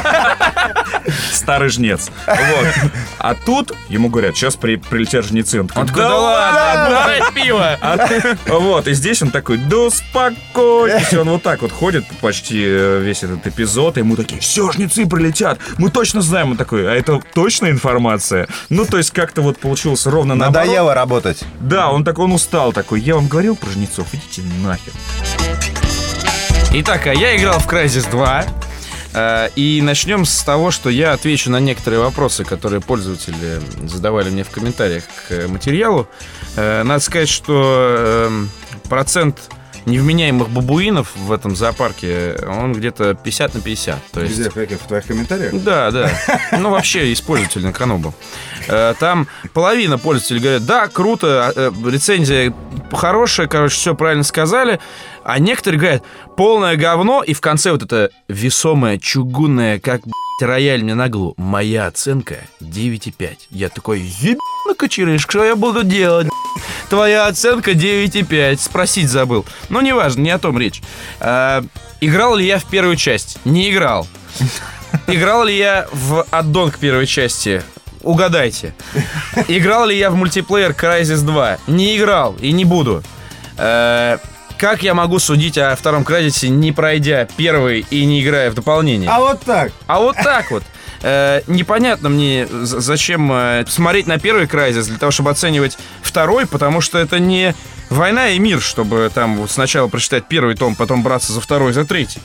Старый 1.32 1.70
жнец. 1.70 2.10
Вот. 2.28 2.92
А 3.18 3.36
тут 3.36 3.74
ему 3.90 4.10
говорят, 4.10 4.36
сейчас 4.36 4.56
при, 4.56 4.76
прилетят 4.76 5.26
жнецы. 5.26 5.62
Он 5.62 5.68
такой, 5.68 5.94
да 5.94 6.18
ладно, 6.18 7.02
брать 7.06 7.34
пиво. 7.34 7.78
А 7.82 8.08
Вот, 8.48 8.88
и 8.88 8.94
здесь 8.94 9.22
он 9.22 9.32
такой, 9.32 9.58
да 9.58 9.78
успокойтесь. 9.78 11.14
Он 11.14 11.30
вот 11.30 11.44
так 11.44 11.62
вот 11.62 11.72
ходит 11.72 12.06
почти 12.22 12.64
э, 12.66 13.00
весь 13.02 13.24
этот 13.24 13.46
эпизод, 13.48 13.98
и 13.98 14.02
ему 14.02 14.16
такие, 14.16 14.40
все, 14.42 14.72
жнецы 14.72 15.06
прилетят, 15.06 15.60
мы 15.78 15.90
точно 15.90 16.22
знаем. 16.22 16.52
Он 16.52 16.58
такой, 16.58 16.90
а 16.90 16.96
это 16.96 17.15
точная 17.34 17.72
информация? 17.72 18.48
Ну, 18.70 18.86
то 18.86 18.98
есть 18.98 19.12
как-то 19.12 19.42
вот 19.42 19.60
получилось 19.60 20.06
ровно 20.06 20.36
наоборот. 20.36 20.66
Надоело 20.68 20.94
работать. 20.94 21.44
Да, 21.60 21.92
он 21.92 22.04
так, 22.04 22.20
он 22.20 22.32
устал 22.32 22.74
такой, 22.74 23.02
я 23.02 23.16
вам 23.16 23.28
говорил 23.28 23.56
про 23.56 23.70
жнецов, 23.70 24.08
идите 24.14 24.42
нахер. 24.64 24.94
Итак, 26.74 27.08
а 27.08 27.14
я 27.14 27.36
играл 27.38 27.60
в 27.60 27.68
Crysis 27.68 28.10
2. 28.12 28.46
э, 29.14 29.50
И 29.56 29.82
начнем 29.82 30.26
с 30.26 30.44
того, 30.44 30.72
что 30.72 30.90
я 30.90 31.14
отвечу 31.14 31.50
на 31.50 31.60
некоторые 31.60 32.02
вопросы, 32.02 32.44
которые 32.44 32.82
пользователи 32.82 33.62
задавали 33.88 34.30
мне 34.30 34.44
в 34.44 34.50
комментариях 34.50 35.04
к 35.30 35.48
материалу. 35.48 36.08
Э, 36.58 36.84
Надо 36.84 37.00
сказать, 37.02 37.30
что 37.30 38.26
эм, 38.28 38.50
процент 38.90 39.38
невменяемых 39.86 40.50
бабуинов 40.50 41.16
в 41.16 41.32
этом 41.32 41.56
зоопарке, 41.56 42.36
он 42.48 42.74
где-то 42.74 43.14
50 43.16 43.54
на 43.56 43.62
50. 43.62 44.00
То 44.12 44.22
есть 44.22 44.40
в 44.48 44.54
каких? 44.54 44.80
В 44.82 44.88
твоих 44.88 45.06
комментариях? 45.06 45.54
Да, 45.64 45.92
да. 45.92 46.12
Ну, 46.60 46.70
вообще, 46.72 47.12
использователь 47.14 47.62
на 47.64 47.74
Канобу. 47.74 48.14
Э, 48.68 48.94
Там 49.00 49.28
половина 49.54 49.98
пользователей 49.98 50.40
говорят, 50.40 50.66
да, 50.66 50.88
круто, 50.88 51.54
э, 51.56 51.72
рецензия 51.90 52.54
хорошая, 52.92 53.48
короче, 53.48 53.76
все 53.76 53.96
правильно 53.96 54.24
сказали. 54.24 54.80
А 55.26 55.40
некоторые 55.40 55.80
говорят, 55.80 56.04
полное 56.38 56.76
говно, 56.76 57.24
и 57.24 57.34
в 57.34 57.42
конце 57.42 57.72
вот 57.72 57.82
это 57.82 58.12
весомое, 58.28 59.00
чугунное, 59.00 59.80
как, 59.80 60.02
блядь, 60.02 60.50
рояль 60.50 60.84
мне 60.84 60.94
на 60.94 61.10
голову. 61.10 61.34
Моя 61.38 61.88
оценка 61.88 62.36
9,5. 62.62 63.38
Я 63.50 63.70
такой, 63.70 64.02
ебаный 64.02 64.76
кочерышка, 64.78 65.32
что 65.32 65.44
я 65.44 65.56
буду 65.56 65.84
делать? 65.84 66.28
Твоя 66.90 67.26
оценка 67.26 67.72
9,5. 67.72 68.58
Спросить 68.58 69.10
забыл. 69.10 69.48
Но 69.70 69.82
неважно, 69.82 70.22
не 70.22 70.30
о 70.30 70.38
том 70.38 70.60
речь. 70.60 70.84
А, 71.20 71.66
играл 72.02 72.36
ли 72.36 72.46
я 72.46 72.60
в 72.60 72.66
первую 72.66 72.96
часть? 72.96 73.40
Не 73.46 73.72
играл. 73.72 74.08
Играл 75.08 75.46
ли 75.46 75.58
я 75.58 75.88
в 75.92 76.24
аддон 76.30 76.70
к 76.70 76.78
первой 76.78 77.08
части? 77.08 77.64
Угадайте. 78.04 78.76
Играл 79.48 79.88
ли 79.88 79.98
я 79.98 80.12
в 80.12 80.16
мультиплеер 80.16 80.74
Crysis 80.74 81.26
2? 81.26 81.58
Не 81.66 81.98
играл 81.98 82.36
и 82.40 82.52
не 82.52 82.64
буду. 82.64 83.02
Э, 83.58 84.20
Как 84.58 84.84
я 84.84 84.94
могу 84.94 85.20
судить 85.20 85.58
о 85.58 85.76
втором 85.76 86.04
Crysis, 86.04 86.48
не 86.48 86.72
пройдя 86.72 87.28
первый 87.38 87.86
и 87.90 88.06
не 88.06 88.24
играя 88.24 88.50
в 88.50 88.54
дополнение? 88.54 89.10
А 89.10 89.20
вот 89.20 89.42
так. 89.42 89.72
А 89.86 90.00
вот 90.00 90.16
так 90.16 90.50
вот. 90.52 90.64
Э, 91.02 91.42
непонятно 91.48 92.10
мне, 92.10 92.48
зачем 92.50 93.32
э, 93.32 93.66
смотреть 93.68 94.08
на 94.08 94.18
первый 94.18 94.46
Crysis 94.46 94.86
для 94.86 94.98
того, 94.98 95.12
чтобы 95.12 95.30
оценивать 95.30 95.78
второй, 96.02 96.46
потому 96.48 96.80
что 96.80 96.98
это 96.98 97.20
не 97.20 97.54
война 97.90 98.30
и 98.30 98.40
мир, 98.40 98.62
чтобы 98.62 99.12
там 99.14 99.38
вот 99.38 99.52
сначала 99.52 99.88
прочитать 99.88 100.28
первый 100.28 100.56
том, 100.56 100.76
потом 100.76 101.04
браться 101.04 101.34
за 101.34 101.42
второй, 101.42 101.74
за 101.74 101.86
третий. 101.86 102.22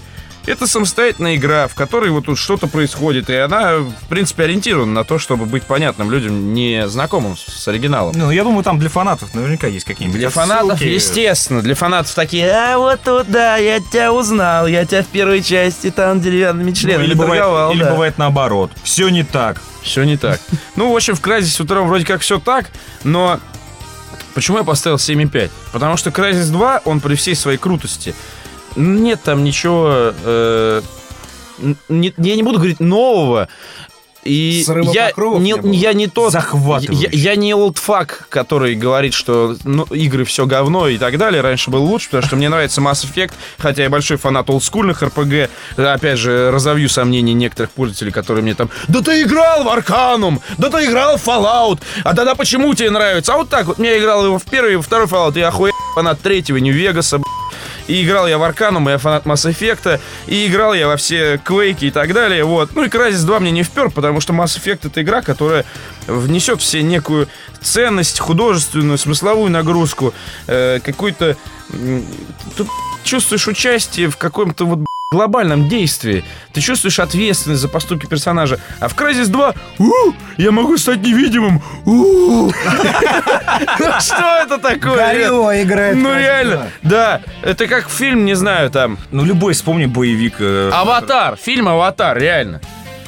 Это 0.46 0.66
самостоятельная 0.66 1.37
игра, 1.37 1.68
в 1.68 1.74
которой 1.74 2.11
вот 2.11 2.24
тут 2.26 2.38
что-то 2.38 2.66
происходит, 2.66 3.29
и 3.31 3.35
она, 3.35 3.76
в 3.76 3.92
принципе, 4.09 4.44
ориентирована 4.44 4.92
на 4.92 5.05
то, 5.05 5.18
чтобы 5.18 5.44
быть 5.44 5.64
понятным 5.64 6.11
людям, 6.11 6.55
не 6.55 6.88
знакомым 6.88 7.37
с 7.37 7.68
оригиналом. 7.68 8.14
Ну, 8.16 8.31
я 8.31 8.42
думаю, 8.42 8.64
там 8.64 8.79
для 8.79 8.88
фанатов 8.88 9.35
наверняка 9.35 9.66
есть 9.66 9.85
какие-нибудь 9.85 10.18
Для 10.18 10.31
фанатов, 10.31 10.72
отсылки. 10.72 10.92
естественно, 10.92 11.61
для 11.62 11.74
фанатов 11.74 12.14
такие, 12.14 12.50
а 12.50 12.79
вот 12.79 13.00
тут, 13.03 13.31
да, 13.31 13.57
я 13.59 13.81
тебя 13.81 14.12
узнал, 14.12 14.66
я 14.66 14.85
тебя 14.87 15.03
в 15.03 15.07
первой 15.07 15.42
части 15.42 15.90
там 15.90 16.20
деревянными 16.20 16.70
Ну, 16.70 16.76
членами 16.76 17.05
или 17.05 17.14
бывает, 17.14 17.74
или 17.74 17.83
да». 17.85 17.90
бывает 17.90 18.16
наоборот. 18.18 18.70
Все 18.83 19.09
не 19.11 19.22
так. 19.24 19.61
Все 19.83 20.05
не 20.05 20.16
так. 20.16 20.40
Ну, 20.76 20.90
в 20.92 20.96
общем, 20.96 21.14
в 21.14 21.20
Crysis 21.20 21.62
втором 21.62 21.87
вроде 21.88 22.07
как 22.07 22.22
все 22.22 22.38
так, 22.40 22.70
но 23.05 23.38
почему 24.35 24.59
я 24.59 24.64
поставил 24.64 24.96
7,5? 24.96 25.50
Потому 25.72 25.96
что 25.98 26.09
Crysis 26.11 26.50
2, 26.50 26.83
он 26.87 27.00
при 27.00 27.14
всей 27.14 27.35
своей 27.35 27.59
крутости, 27.59 28.14
нет 28.76 29.20
там 29.22 29.44
ничего... 29.44 30.12
э, 30.24 30.83
не- 31.88 32.14
я 32.16 32.37
не 32.37 32.42
буду 32.42 32.59
говорить 32.59 32.80
нового, 32.80 33.48
и 34.22 34.62
Срыва 34.66 34.92
я 34.92 35.12
не, 35.16 35.38
не 35.38 35.56
было? 35.56 35.72
я 35.72 35.92
не 35.94 36.06
тот... 36.06 36.35
Я, 36.35 37.09
я 37.11 37.37
не 37.37 37.54
олдфак, 37.54 38.26
который 38.28 38.74
говорит, 38.74 39.14
что 39.14 39.56
ну, 39.64 39.85
игры 39.85 40.24
все 40.24 40.44
говно 40.44 40.88
и 40.88 40.98
так 40.98 41.16
далее. 41.16 41.40
Раньше 41.40 41.70
был 41.70 41.85
лучше, 41.85 42.06
потому 42.11 42.26
что 42.26 42.37
мне 42.37 42.48
нравится 42.48 42.80
Mass 42.83 43.06
Effect, 43.06 43.33
хотя 43.59 43.85
я 43.85 43.90
большой 43.90 44.18
фанат 44.18 44.50
олдскульных 44.50 45.02
RPG. 45.02 45.48
Опять 45.76 46.18
же, 46.18 46.50
разовью 46.50 46.88
сомнения 46.90 47.33
некоторых 47.33 47.70
пользователей, 47.70 48.12
которые 48.12 48.42
мне 48.42 48.54
там 48.54 48.68
«Да 48.88 49.00
ты 49.00 49.22
играл 49.22 49.64
в 49.64 49.68
Arcanum! 49.68 50.40
Да 50.59 50.68
ты 50.68 50.85
играл 50.85 51.16
в 51.16 51.26
Fallout! 51.26 51.78
А 52.04 52.14
тогда 52.14 52.35
почему 52.35 52.74
тебе 52.74 52.90
нравится?» 52.90 53.35
А 53.35 53.38
вот 53.38 53.48
так 53.48 53.66
вот. 53.66 53.78
Я 53.78 53.98
играл 53.98 54.26
его 54.26 54.38
в 54.38 54.44
первый 54.44 54.74
и 54.74 54.76
во 54.76 54.83
второй 54.83 55.06
Fallout. 55.06 55.38
Я 55.38 55.48
охуел 55.48 55.72
фанат 55.94 56.20
третьего 56.20 56.59
Нью-Вегаса, 56.59 57.20
и 57.90 58.05
играл 58.05 58.29
я 58.29 58.38
в 58.38 58.42
Арканум, 58.42 58.88
я 58.88 58.98
фанат 58.98 59.24
Mass 59.24 59.50
Effect, 59.50 60.00
и 60.26 60.46
играл 60.46 60.74
я 60.74 60.87
во 60.87 60.96
все 60.96 61.38
Квейки 61.38 61.87
и 61.87 61.90
так 61.90 62.12
далее, 62.12 62.44
вот. 62.44 62.74
Ну 62.74 62.85
и 62.85 62.88
Crysis 62.88 63.26
2 63.26 63.40
мне 63.40 63.50
не 63.50 63.62
впер, 63.64 63.90
потому 63.90 64.20
что 64.20 64.33
Mass 64.33 64.59
Effect 64.59 64.87
это 64.87 65.03
игра, 65.03 65.22
которая 65.22 65.64
внесет 66.07 66.61
в 66.61 66.64
себе 66.64 66.85
некую 66.85 67.29
ценность, 67.61 68.20
художественную, 68.20 68.96
смысловую 68.96 69.50
нагрузку, 69.50 70.14
э, 70.46 70.79
какую-то... 70.81 71.37
Ты 72.57 72.66
чувствуешь 73.03 73.48
участие 73.48 74.09
в 74.09 74.16
каком-то 74.16 74.64
вот 74.64 74.81
глобальном 75.20 75.68
действии. 75.68 76.23
Ты 76.53 76.61
чувствуешь 76.61 77.01
ответственность 77.01 77.61
за 77.61 77.66
поступки 77.66 78.07
персонажа. 78.07 78.61
А 78.79 78.87
в 78.87 78.94
Crysis 78.94 79.27
2 79.27 79.55
«У, 79.81 79.92
я 80.37 80.53
могу 80.53 80.79
стать 80.79 81.01
невидимым. 81.03 81.61
У». 81.85 82.49
Что 83.99 84.40
это 84.40 84.59
такое? 84.59 84.94
Горилла 84.99 85.61
играет. 85.64 85.96
Ну 85.96 86.14
реально, 86.16 86.68
2. 86.83 86.90
да. 86.90 87.20
Это 87.42 87.66
как 87.66 87.90
фильм, 87.90 88.25
не 88.25 88.35
знаю, 88.35 88.70
там. 88.70 88.99
Ну, 89.11 89.25
любой, 89.25 89.55
вспомни 89.55 89.87
боевик. 89.87 90.35
э, 90.38 90.70
Аватар, 90.73 91.35
фильм 91.35 91.66
Аватар, 91.66 92.16
реально. 92.16 92.61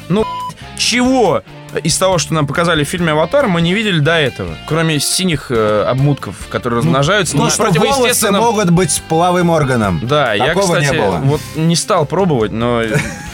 Ну, 0.08 0.24
чего 0.76 1.44
из 1.82 1.96
того, 1.98 2.18
что 2.18 2.34
нам 2.34 2.46
показали 2.46 2.84
в 2.84 2.88
фильме 2.88 3.12
Аватар, 3.12 3.46
мы 3.46 3.60
не 3.62 3.74
видели 3.74 4.00
до 4.00 4.12
этого. 4.12 4.54
Кроме 4.66 5.00
синих 5.00 5.46
э, 5.50 5.84
обмутков, 5.88 6.36
которые 6.48 6.78
размножаются. 6.78 7.36
Ну 7.36 7.44
не 7.44 7.50
что, 7.50 7.70
волосы 7.70 8.30
могут 8.30 8.70
быть 8.70 9.02
половым 9.08 9.50
органом. 9.50 10.00
Да, 10.02 10.34
я, 10.34 10.46
Такого 10.48 10.74
кстати, 10.76 10.92
не 10.94 11.00
было. 11.00 11.16
вот 11.22 11.40
не 11.56 11.76
стал 11.76 12.06
пробовать, 12.06 12.52
но 12.52 12.82
с- 12.82 12.92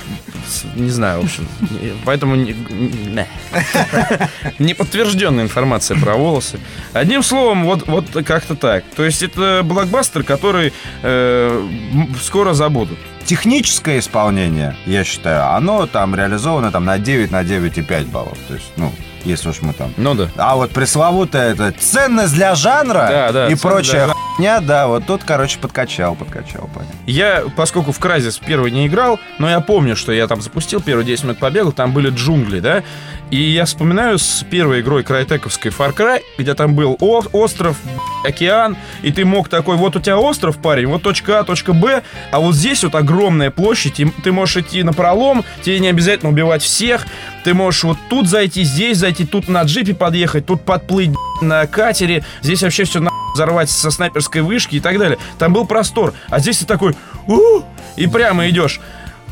не 0.75 0.91
знаю, 0.91 1.21
в 1.21 1.25
общем. 1.25 1.47
Поэтому 2.05 2.35
не, 2.35 2.55
не- 4.59 4.75
подтвержденная 4.75 5.45
информация 5.45 5.99
про 5.99 6.15
волосы. 6.15 6.59
Одним 6.93 7.23
словом, 7.23 7.65
вот, 7.65 7.87
вот 7.87 8.07
как-то 8.25 8.55
так. 8.55 8.85
То 8.97 9.05
есть 9.05 9.23
это 9.23 9.63
блокбастер, 9.65 10.23
который 10.23 10.73
э, 11.03 11.69
скоро 12.23 12.55
забудут. 12.55 12.99
Техническое 13.25 13.99
исполнение, 13.99 14.77
я 14.87 15.05
считаю, 15.05 15.55
оно 15.55 15.87
там 15.87 16.15
реализовано 16.15 16.73
там 16.73 16.85
на 16.85 16.99
9, 16.99 17.31
на 17.31 17.43
9,5 17.43 18.11
баллов. 18.11 18.39
То 18.49 18.55
есть, 18.55 18.71
ну, 18.77 18.93
если 19.25 19.51
уж 19.51 19.61
мы 19.61 19.75
там... 19.75 19.93
Ну 19.97 20.15
да. 20.15 20.31
А 20.37 20.57
вот 20.57 20.71
пресловутая 20.71 21.53
эта 21.53 21.73
ценность 21.73 22.35
для 22.35 22.55
жанра 22.55 23.07
Да, 23.11 23.33
да, 23.33 23.49
и 23.49 23.55
ценность 23.55 23.91
хуйня, 24.39 24.61
да, 24.61 24.87
вот 24.87 25.05
тут, 25.07 25.23
короче, 25.25 25.59
подкачал, 25.59 26.15
подкачал, 26.15 26.71
понятно. 26.73 26.95
Я, 27.07 27.43
поскольку 27.57 27.93
в 27.93 27.99
Кразис 27.99 28.39
первый 28.39 28.71
не 28.71 28.87
играл, 28.87 29.19
но 29.39 29.51
я 29.51 29.61
помню, 29.61 29.97
что 29.97 30.13
я 30.13 30.27
там 30.29 30.41
запустил 30.41 30.81
первые 30.81 31.05
10 31.05 31.25
минут 31.25 31.39
побегал, 31.39 31.73
там 31.73 31.93
были 31.93 32.11
джунгли, 32.11 32.61
да, 32.61 32.83
И 33.31 33.37
я 33.41 33.67
вспоминаю 33.67 34.19
с 34.19 34.45
первой 34.49 34.81
игрой 34.81 35.03
крайтековской 35.03 35.71
Far 35.71 35.95
Cry, 35.95 36.23
где 36.39 36.55
там 36.55 36.75
был 36.75 36.97
о- 37.01 37.25
остров, 37.33 37.77
океан, 38.25 38.77
и 39.03 39.13
ты 39.13 39.25
мог 39.27 39.49
такой, 39.51 39.77
вот 39.77 39.97
у 39.97 40.01
тебя 40.01 40.19
остров, 40.19 40.57
парень, 40.57 40.87
вот 40.87 41.03
точка 41.03 41.41
А, 41.41 41.45
точка 41.45 41.73
Б, 41.75 42.03
а 42.33 42.39
вот 42.41 42.55
здесь 42.55 42.83
вот 42.85 42.95
огромная 42.95 43.51
площадь, 43.51 44.01
и 44.01 44.07
ты 44.07 44.33
можешь 44.33 44.57
идти 44.57 44.83
на 44.83 44.93
пролом, 44.95 45.45
тебе 45.63 45.79
не 45.81 45.89
обязательно 45.89 46.31
убивать 46.31 46.63
всех, 46.63 47.07
ты 47.45 47.53
можешь 47.55 47.85
вот 47.85 47.99
тут 48.09 48.29
зайти, 48.29 48.63
здесь 48.63 48.97
зайти, 48.99 49.27
тут 49.27 49.49
на 49.49 49.63
джипе 49.63 49.95
подъехать, 49.95 50.47
тут 50.47 50.63
подплыть 50.63 51.11
на 51.43 51.67
катере, 51.67 52.25
здесь 52.43 52.63
вообще 52.63 52.85
все 52.85 53.01
взорвать 53.35 53.71
со 53.71 53.91
снайперской 53.91 54.43
вышки 54.43 54.77
и 54.77 54.81
так 54.81 54.99
далее. 54.99 55.19
Там 55.39 55.53
был 55.53 55.67
простор, 55.67 56.15
а 56.29 56.39
здесь 56.39 56.59
ты 56.59 56.67
такой, 56.67 56.95
у 57.27 57.63
и 57.97 58.07
прямо 58.07 58.49
идешь. 58.49 58.81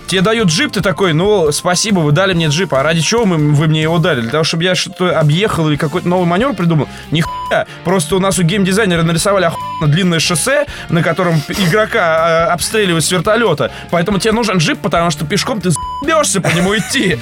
Тебе 0.07 0.21
дают 0.21 0.49
джип, 0.49 0.73
ты 0.73 0.83
такой, 0.83 1.13
ну, 1.15 1.51
спасибо, 1.51 1.99
вы 1.99 2.13
дали 2.13 2.33
мне 2.33 2.47
джип. 2.47 2.75
А 2.75 2.83
ради 2.83 3.01
чего 3.01 3.25
мы, 3.25 3.37
вы 3.37 3.67
мне 3.67 3.83
его 3.83 3.99
дали? 3.99 4.21
Для 4.21 4.31
того, 4.31 4.45
чтобы 4.45 4.63
я 4.63 4.77
что-то 4.77 5.19
объехал 5.19 5.69
или 5.69 5.77
какой-то 5.77 6.07
новый 6.07 6.27
маневр 6.27 6.55
придумал? 6.55 6.89
Нихуя. 7.11 7.67
Просто 7.85 8.15
у 8.15 8.21
нас 8.21 8.39
у 8.39 8.45
геймдизайнера 8.45 9.03
нарисовали 9.03 9.47
охуенно 9.47 9.93
длинное 9.93 10.21
шоссе, 10.21 10.67
на 10.91 11.03
котором 11.03 11.43
игрока 11.49 12.47
э, 12.49 12.53
обстреливают 12.53 13.05
с 13.05 13.11
вертолета. 13.11 13.73
Поэтому 13.91 14.19
тебе 14.21 14.33
нужен 14.33 14.59
джип, 14.59 14.79
потому 14.79 15.11
что 15.11 15.27
пешком 15.27 15.61
ты 15.61 15.71
бьешься 16.05 16.41
по 16.41 16.49
нему 16.55 16.77
идти. 16.77 17.19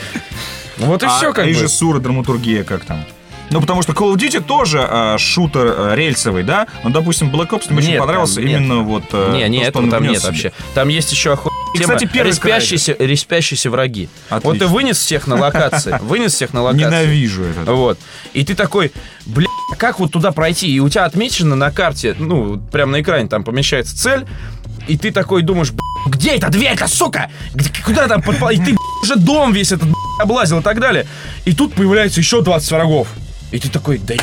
Вот 0.76 1.02
и 1.02 1.06
а, 1.06 1.08
все 1.16 1.32
как 1.32 1.44
бы. 1.44 1.50
режиссура, 1.50 2.00
драматургия 2.00 2.64
как 2.64 2.84
там? 2.84 3.04
Ну, 3.54 3.60
потому 3.60 3.82
что 3.82 3.92
Call 3.92 4.12
of 4.12 4.16
Duty 4.16 4.42
тоже 4.42 4.80
а, 4.82 5.16
шутер 5.16 5.74
а, 5.78 5.94
рельсовый, 5.94 6.42
да? 6.42 6.66
Но, 6.82 6.90
допустим, 6.90 7.30
Black 7.30 7.50
Ops 7.50 7.66
мне 7.68 7.78
очень 7.78 7.90
Нет, 7.90 8.00
понравился 8.00 8.34
там 8.34 8.46
нет. 8.46 8.60
именно 8.60 8.82
вот... 8.82 9.04
а, 9.12 9.32
Не, 9.32 9.48
не, 9.48 9.60
то, 9.60 9.66
этого 9.66 9.90
там 9.90 10.02
нет 10.02 10.18
себе. 10.18 10.26
вообще. 10.26 10.52
Там 10.74 10.88
есть 10.88 11.12
еще 11.12 11.34
охуенная 11.34 11.54
И, 11.72 11.78
кстати, 11.78 12.10
первый 12.12 12.30
респящиеся, 12.30 12.96
респящиеся 12.98 13.70
враги. 13.70 14.08
Вот 14.28 14.40
ты 14.42 14.48
Отлично. 14.48 14.66
вынес 14.66 14.98
всех 14.98 15.28
на 15.28 15.36
локации, 15.36 15.96
вынес 16.02 16.34
всех 16.34 16.52
на 16.52 16.62
локации. 16.62 16.84
Ненавижу 16.84 17.44
это. 17.44 17.72
Вот. 17.72 17.96
И 18.32 18.44
ты 18.44 18.56
такой, 18.56 18.90
бля, 19.24 19.46
а 19.72 19.76
как 19.76 20.00
вот 20.00 20.10
туда 20.10 20.32
пройти? 20.32 20.74
И 20.74 20.80
у 20.80 20.88
тебя 20.88 21.04
отмечено 21.04 21.54
на 21.54 21.70
карте, 21.70 22.16
ну, 22.18 22.60
прямо 22.72 22.90
на 22.90 23.02
экране 23.02 23.28
там 23.28 23.44
помещается 23.44 23.96
цель, 23.96 24.26
и 24.88 24.98
ты 24.98 25.12
такой 25.12 25.42
думаешь, 25.42 25.70
«Бля, 25.70 25.80
где 26.06 26.30
эта 26.32 26.48
дверь-то, 26.48 26.88
сука? 26.88 27.30
Где- 27.54 27.70
куда 27.84 28.08
там 28.08 28.20
подпал? 28.20 28.50
И 28.50 28.56
ты 28.56 28.76
уже 29.00 29.14
дом 29.14 29.52
весь 29.52 29.70
этот 29.70 29.88
облазил 30.20 30.58
и 30.58 30.62
так 30.62 30.80
далее. 30.80 31.06
И 31.44 31.54
тут 31.54 31.74
появляется 31.74 32.18
еще 32.20 32.42
20 32.42 32.70
врагов. 32.72 33.08
И 33.52 33.58
ты 33.58 33.68
такой, 33.68 33.98
да 33.98 34.14
еб 34.14 34.22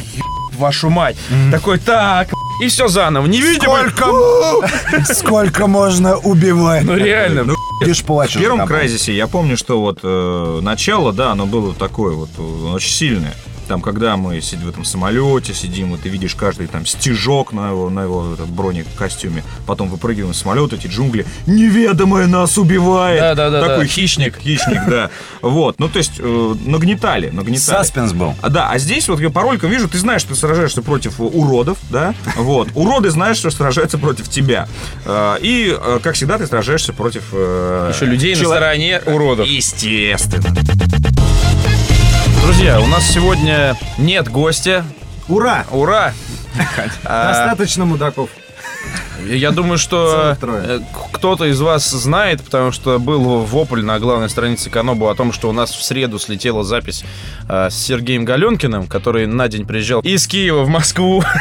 вашу 0.57 0.89
мать. 0.89 1.15
Такой, 1.51 1.79
так, 1.79 2.29
и 2.61 2.67
все 2.67 2.87
заново. 2.87 3.25
Невидимый. 3.25 3.89
Сколько, 3.89 5.13
сколько 5.13 5.67
можно 5.67 6.17
убивать? 6.17 6.83
Ну 6.83 6.95
реально. 6.95 7.43
Ну, 7.43 7.55
Будешь 7.81 8.01
В 8.01 8.05
плачешь. 8.05 8.39
первом 8.39 8.59
там. 8.59 8.67
Крайзисе 8.67 9.15
я 9.15 9.25
помню, 9.27 9.57
что 9.57 9.81
вот 9.81 9.99
э, 10.03 10.59
начало, 10.61 11.11
да, 11.11 11.31
оно 11.31 11.47
было 11.47 11.73
такое 11.73 12.13
вот 12.15 12.29
э, 12.37 12.41
очень 12.41 12.91
сильное. 12.91 13.33
Там, 13.71 13.81
когда 13.81 14.17
мы 14.17 14.41
сидим 14.41 14.65
в 14.65 14.69
этом 14.69 14.83
самолете, 14.83 15.53
сидим, 15.53 15.95
и 15.95 15.97
ты 15.97 16.09
видишь 16.09 16.35
каждый 16.35 16.67
там 16.67 16.85
стежок 16.85 17.53
на 17.53 17.69
его, 17.69 17.89
на 17.89 18.01
его 18.01 18.33
этом 18.33 18.51
бронекостюме, 18.51 19.45
потом 19.65 19.87
выпрыгиваем 19.87 20.33
из 20.33 20.39
самолета, 20.39 20.75
эти 20.75 20.87
джунгли, 20.87 21.25
неведомое 21.47 22.27
нас 22.27 22.57
убивает. 22.57 23.21
Да-да-да-да, 23.21 23.65
Такой 23.69 23.87
хищник. 23.87 24.37
Хищник, 24.43 24.89
да. 24.89 25.09
Вот, 25.41 25.79
ну 25.79 25.87
то 25.87 25.99
есть 25.99 26.15
э, 26.19 26.55
нагнетали, 26.65 27.29
нагнетали. 27.29 27.59
Саспенс 27.77 28.11
был. 28.11 28.35
А, 28.41 28.49
да, 28.49 28.69
а 28.69 28.77
здесь 28.77 29.07
вот 29.07 29.21
я 29.21 29.29
по 29.29 29.41
роликам 29.41 29.69
вижу, 29.69 29.87
ты 29.87 29.97
знаешь, 29.99 30.19
что 30.19 30.31
ты 30.31 30.35
сражаешься 30.41 30.81
против 30.81 31.21
уродов, 31.21 31.77
да, 31.89 32.13
вот. 32.35 32.67
Уроды 32.75 33.09
знают, 33.09 33.37
что 33.37 33.49
сражаются 33.51 33.97
против 33.97 34.27
тебя. 34.27 34.67
Э, 35.05 35.37
И, 35.41 35.73
э, 35.81 35.99
как 36.03 36.15
всегда, 36.15 36.37
ты 36.37 36.45
сражаешься 36.45 36.91
против... 36.91 37.23
э, 37.31 37.91
Еще 37.95 38.05
людей 38.05 38.35
на 38.35 38.41
чело- 38.41 38.51
стороне 38.55 39.01
уродов. 39.05 39.47
Естественно. 39.47 40.53
Друзья, 42.51 42.81
у 42.81 42.85
нас 42.85 43.09
сегодня 43.09 43.77
нет 43.97 44.27
гостя. 44.27 44.83
Ура! 45.29 45.65
Ура! 45.71 46.11
Достаточно 47.01 47.85
мудаков. 47.85 48.29
Я 49.27 49.51
думаю, 49.51 49.77
что 49.77 50.37
э, 50.41 50.79
кто-то 51.13 51.45
из 51.45 51.59
вас 51.61 51.89
знает, 51.89 52.41
потому 52.41 52.71
что 52.71 52.99
был 52.99 53.39
вопль 53.39 53.81
на 53.81 53.99
главной 53.99 54.29
странице 54.29 54.69
Канобу 54.69 55.09
о 55.09 55.15
том, 55.15 55.31
что 55.33 55.49
у 55.49 55.51
нас 55.51 55.71
в 55.71 55.83
среду 55.83 56.19
слетела 56.19 56.63
запись 56.63 57.03
э, 57.47 57.69
с 57.69 57.75
Сергеем 57.75 58.25
Галенкиным, 58.25 58.87
который 58.87 59.27
на 59.27 59.47
день 59.47 59.65
приезжал 59.65 60.01
из 60.01 60.27
Киева 60.27 60.63
в 60.63 60.69
Москву. 60.69 61.23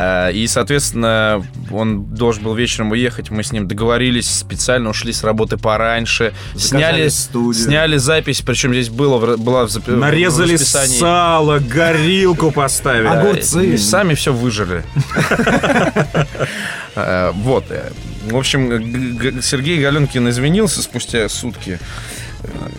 Э, 0.00 0.30
И, 0.32 0.46
соответственно, 0.46 1.44
он 1.72 2.04
должен 2.14 2.44
был 2.44 2.54
вечером 2.54 2.92
уехать. 2.92 3.30
Мы 3.30 3.42
с 3.42 3.50
ним 3.50 3.66
договорились, 3.66 4.30
специально 4.30 4.90
ушли 4.90 5.12
с 5.12 5.24
работы 5.24 5.56
пораньше. 5.56 6.32
Сняли, 6.56 7.08
сняли 7.08 7.96
запись, 7.96 8.40
причем 8.42 8.72
здесь 8.72 8.90
было, 8.90 9.36
была 9.36 9.64
в 9.66 9.68
зап- 9.70 9.90
Нарезали 9.90 10.56
сало, 10.56 11.58
горилку 11.58 12.52
поставили. 12.52 13.08
Огурцы. 13.08 13.74
Э, 13.74 13.78
Сами 13.78 14.14
все 14.14 14.32
выжили. 14.32 14.84
Э, 16.96 17.32
Вот. 17.34 17.64
э, 17.70 17.90
В 18.30 18.36
общем, 18.36 19.40
Сергей 19.42 19.80
Галенкин 19.80 20.28
извинился 20.28 20.82
спустя 20.82 21.28
сутки. 21.28 21.78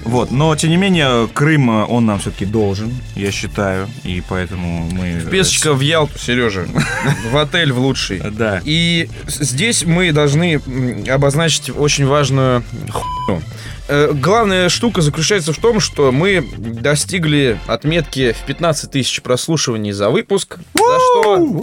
Вот, 0.06 0.32
но 0.32 0.56
тем 0.56 0.70
не 0.70 0.78
менее, 0.78 1.28
Крым 1.34 1.70
э, 1.70 1.86
он 1.86 2.06
нам 2.06 2.20
все-таки 2.20 2.46
должен, 2.46 2.94
я 3.16 3.30
считаю, 3.30 3.90
и 4.06 4.24
поэтому 4.28 4.90
мы... 4.90 5.22
Песочка 5.30 5.74
в 5.74 5.82
Ялту, 5.82 6.18
Сережа. 6.18 6.66
В 7.30 7.38
отель 7.38 7.74
в 7.74 7.80
лучший. 7.80 8.22
Да. 8.32 8.62
И 8.64 9.10
здесь 9.28 9.84
мы 9.84 10.14
должны 10.14 10.62
обозначить 11.10 11.70
очень 11.76 12.06
важную 12.06 12.64
хуйню. 12.90 13.42
Э, 13.90 14.12
Главная 14.14 14.70
штука 14.70 15.02
заключается 15.02 15.52
в 15.52 15.58
том, 15.58 15.82
что 15.82 16.14
мы 16.14 16.42
достигли 16.58 17.60
отметки 17.68 18.32
в 18.42 18.46
15 18.46 18.92
тысяч 18.92 19.22
прослушиваний 19.22 19.92
за 19.92 20.10
выпуск. 20.10 20.58
За 20.74 20.82
что... 20.82 21.60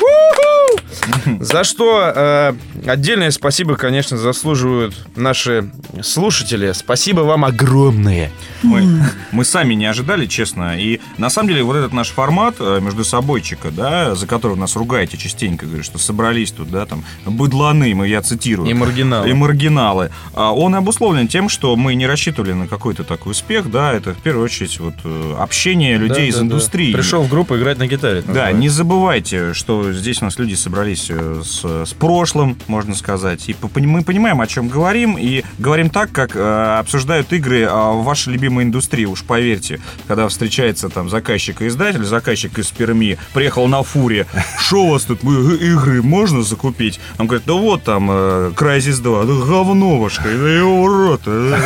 За 1.40 1.64
что 1.64 2.12
э, 2.14 2.54
отдельное 2.86 3.30
спасибо, 3.30 3.76
конечно, 3.76 4.16
заслуживают 4.16 4.94
наши 5.16 5.70
слушатели. 6.02 6.72
Спасибо 6.72 7.20
вам 7.20 7.44
огромное. 7.44 8.30
Мы, 8.62 9.02
мы 9.32 9.44
сами 9.44 9.74
не 9.74 9.86
ожидали, 9.86 10.26
честно. 10.26 10.78
И 10.80 11.00
на 11.18 11.30
самом 11.30 11.48
деле 11.48 11.62
вот 11.62 11.76
этот 11.76 11.92
наш 11.92 12.08
формат 12.08 12.56
э, 12.60 12.80
между 12.80 13.04
собойчика, 13.04 13.70
да, 13.70 14.14
за 14.14 14.26
который 14.26 14.56
нас 14.56 14.76
ругаете 14.76 15.16
частенько, 15.16 15.66
говорит, 15.66 15.84
что 15.84 15.98
собрались 15.98 16.52
тут, 16.52 16.70
да, 16.70 16.86
там, 16.86 17.04
быдланы, 17.24 17.94
мы, 17.94 18.08
я 18.08 18.22
цитирую. 18.22 18.68
И 18.68 18.74
маргиналы. 18.74 19.30
И 19.30 19.32
маргиналы. 19.32 20.10
А 20.34 20.52
Он 20.52 20.74
обусловлен 20.74 21.28
тем, 21.28 21.48
что 21.48 21.76
мы 21.76 21.94
не 21.94 22.06
рассчитывали 22.06 22.52
на 22.52 22.66
какой-то 22.66 23.04
такой 23.04 23.32
успех, 23.32 23.70
да, 23.70 23.92
это 23.92 24.14
в 24.14 24.18
первую 24.18 24.44
очередь 24.44 24.78
вот 24.80 24.94
э, 25.04 25.34
общение 25.38 25.96
людей 25.98 26.28
из 26.28 26.34
Да-да-да. 26.34 26.46
индустрии. 26.46 26.92
Пришел 26.92 27.22
в 27.22 27.28
группу 27.28 27.56
играть 27.56 27.78
на 27.78 27.86
гитаре. 27.86 28.22
Да, 28.22 28.28
называется. 28.28 28.60
не 28.60 28.68
забывайте, 28.68 29.54
что 29.54 29.92
здесь 29.92 30.22
у 30.22 30.24
нас 30.26 30.38
люди 30.38 30.54
собрались 30.54 30.85
э, 31.10 31.42
с, 31.44 31.64
с 31.84 31.92
прошлым, 31.94 32.56
можно 32.68 32.94
сказать. 32.94 33.48
И 33.48 33.56
мы 33.74 34.02
понимаем, 34.02 34.40
о 34.40 34.46
чем 34.46 34.68
говорим, 34.68 35.16
и 35.18 35.42
говорим 35.58 35.90
так, 35.90 36.12
как 36.12 36.36
э, 36.36 36.76
обсуждают 36.78 37.32
игры 37.32 37.60
э, 37.62 37.68
в 37.70 38.04
вашей 38.04 38.32
любимой 38.32 38.64
индустрии. 38.64 39.04
Уж 39.04 39.22
поверьте, 39.24 39.80
когда 40.06 40.28
встречается 40.28 40.88
там 40.88 41.08
заказчик 41.10 41.62
и 41.62 41.68
издатель, 41.68 42.04
заказчик 42.04 42.58
из 42.58 42.68
Перми 42.68 43.18
приехал 43.34 43.66
на 43.68 43.82
фуре, 43.82 44.26
что 44.58 44.84
у 44.84 44.90
вас 44.90 45.04
тут 45.04 45.22
мы, 45.22 45.54
игры 45.56 46.02
можно 46.02 46.42
закупить? 46.42 47.00
Он 47.18 47.26
говорит, 47.26 47.46
да 47.46 47.54
вот 47.54 47.82
там 47.84 48.08
э, 48.10 48.52
Crysis 48.56 49.02
2, 49.02 49.24
да 49.24 49.32
говновошка, 49.32 50.24
да 50.24 50.30
его 50.50 50.82
в 50.82 50.86
рот. 50.86 51.22
э». 51.26 51.56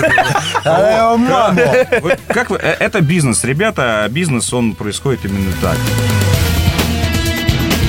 Вы- 2.03 2.17
Как 2.29 2.51
вы, 2.51 2.57
э, 2.59 2.77
это 2.79 3.01
бизнес, 3.01 3.45
ребята, 3.45 4.05
а 4.05 4.09
бизнес, 4.09 4.53
он 4.53 4.75
происходит 4.75 5.25
именно 5.25 5.53
так. 5.61 5.77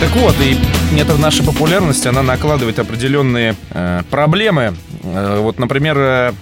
Так 0.02 0.16
вот, 0.16 0.36
и 0.42 0.58
эта 1.00 1.16
наша 1.16 1.44
популярность, 1.44 2.08
она 2.08 2.24
накладывает 2.24 2.80
определенные 2.80 3.56
э, 3.70 4.02
проблемы. 4.10 4.76
Э, 5.04 5.38
вот, 5.40 5.60
например, 5.60 5.96
э, 5.96 6.34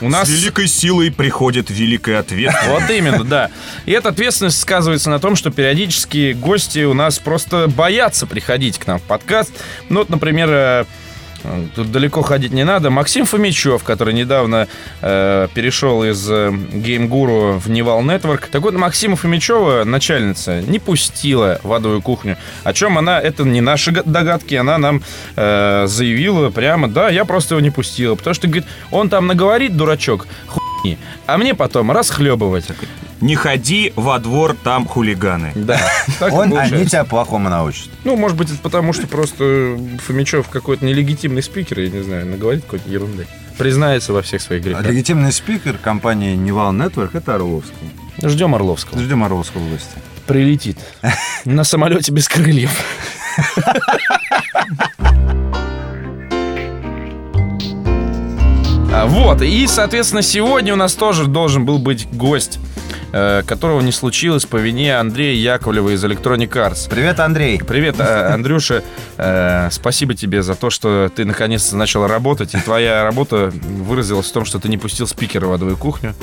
у 0.00 0.08
нас... 0.08 0.28
С 0.28 0.30
великой 0.30 0.66
силой 0.66 1.12
приходит 1.12 1.68
великая 1.68 2.20
ответственность. 2.20 2.68
Вот 2.80 2.90
именно, 2.90 3.22
да. 3.22 3.50
И 3.84 3.92
эта 3.92 4.08
ответственность 4.08 4.58
сказывается 4.58 5.10
на 5.10 5.18
том, 5.18 5.36
что 5.36 5.50
периодически 5.50 6.32
гости 6.32 6.84
у 6.84 6.94
нас 6.94 7.18
просто 7.18 7.68
боятся 7.68 8.26
приходить 8.26 8.78
к 8.78 8.86
нам 8.86 8.98
в 8.98 9.02
подкаст. 9.02 9.52
Ну, 9.90 9.98
вот, 10.00 10.08
например, 10.08 10.48
э, 10.50 10.84
тут 11.74 11.90
далеко 11.90 12.22
ходить 12.22 12.52
не 12.52 12.64
надо. 12.64 12.90
Максим 12.90 13.24
Фомичев, 13.26 13.82
который 13.82 14.14
недавно 14.14 14.68
э, 15.00 15.48
перешел 15.54 16.04
из 16.04 16.28
э, 16.30 16.50
Guru 16.50 17.58
в 17.58 17.68
Nival 17.70 18.02
Network. 18.02 18.44
Так 18.50 18.62
вот, 18.62 18.74
Максима 18.74 19.16
Фомичева, 19.16 19.84
начальница, 19.84 20.60
не 20.62 20.78
пустила 20.78 21.58
в 21.62 21.72
адовую 21.72 22.02
кухню. 22.02 22.36
О 22.64 22.72
чем 22.72 22.98
она, 22.98 23.20
это 23.20 23.44
не 23.44 23.60
наши 23.60 23.90
га- 23.92 24.02
догадки, 24.04 24.54
она 24.54 24.78
нам 24.78 25.02
э, 25.36 25.86
заявила 25.86 26.50
прямо, 26.50 26.88
да, 26.88 27.08
я 27.08 27.24
просто 27.24 27.54
его 27.54 27.62
не 27.62 27.70
пустила. 27.70 28.14
Потому 28.14 28.34
что, 28.34 28.46
говорит, 28.46 28.66
он 28.90 29.08
там 29.08 29.26
наговорит, 29.26 29.76
дурачок, 29.76 30.26
хуйни, 30.82 30.98
а 31.26 31.38
мне 31.38 31.54
потом 31.54 31.90
расхлебывать. 31.90 32.64
Не 33.20 33.36
ходи 33.36 33.92
во 33.96 34.18
двор, 34.18 34.56
там 34.62 34.86
хулиганы. 34.86 35.52
Да, 35.54 35.80
Он, 36.20 36.56
они 36.56 36.86
тебя 36.86 37.04
плохому 37.04 37.48
научат. 37.48 37.88
Ну, 38.04 38.16
может 38.16 38.36
быть, 38.36 38.50
это 38.50 38.58
потому, 38.58 38.92
что 38.92 39.06
просто 39.06 39.78
Фомичев 40.06 40.48
какой-то 40.48 40.84
нелегитимный 40.84 41.42
спикер, 41.42 41.80
я 41.80 41.90
не 41.90 42.02
знаю, 42.02 42.26
наговорит 42.26 42.64
какой-то 42.64 42.88
ерунды. 42.88 43.26
Признается 43.58 44.12
во 44.12 44.22
всех 44.22 44.40
своих 44.42 44.64
грехах. 44.64 44.84
Легитимный 44.86 45.30
спикер 45.30 45.76
компании 45.78 46.34
Nival 46.34 46.72
Network 46.72 47.10
это 47.14 47.36
Орловский. 47.36 47.90
Ждем 48.18 48.54
Орловского. 48.54 49.00
Ждем 49.00 49.22
Орловского 49.22 49.60
в 49.62 49.70
гости. 49.70 49.88
Прилетит. 50.26 50.78
На 51.44 51.64
самолете 51.64 52.12
без 52.12 52.28
крыльев. 52.28 52.70
Вот, 59.06 59.42
и, 59.42 59.66
соответственно, 59.66 60.22
сегодня 60.22 60.72
у 60.72 60.76
нас 60.76 60.94
тоже 60.94 61.26
должен 61.26 61.64
был 61.64 61.78
быть 61.78 62.08
гость, 62.12 62.58
которого 63.12 63.80
не 63.82 63.92
случилось 63.92 64.46
по 64.46 64.56
вине 64.56 64.96
Андрея 64.98 65.34
Яковлева 65.54 65.90
из 65.90 66.02
Electronic 66.04 66.48
Arts. 66.50 66.88
Привет, 66.88 67.20
Андрей. 67.20 67.58
Привет, 67.58 67.96
э, 67.98 68.32
Андрюша. 68.32 68.82
Э, 69.18 69.68
Спасибо 69.70 70.14
тебе 70.14 70.42
за 70.42 70.54
то, 70.54 70.70
что 70.70 71.10
ты 71.14 71.24
наконец-то 71.24 71.76
начал 71.76 72.06
работать. 72.06 72.54
И 72.54 72.58
твоя 72.58 73.04
работа 73.04 73.52
выразилась 73.62 74.28
в 74.28 74.32
том, 74.32 74.44
что 74.46 74.58
ты 74.58 74.68
не 74.68 74.78
пустил 74.78 75.06
спикера 75.06 75.46
в 75.46 75.52
адовую 75.52 75.76
кухню. 75.76 76.14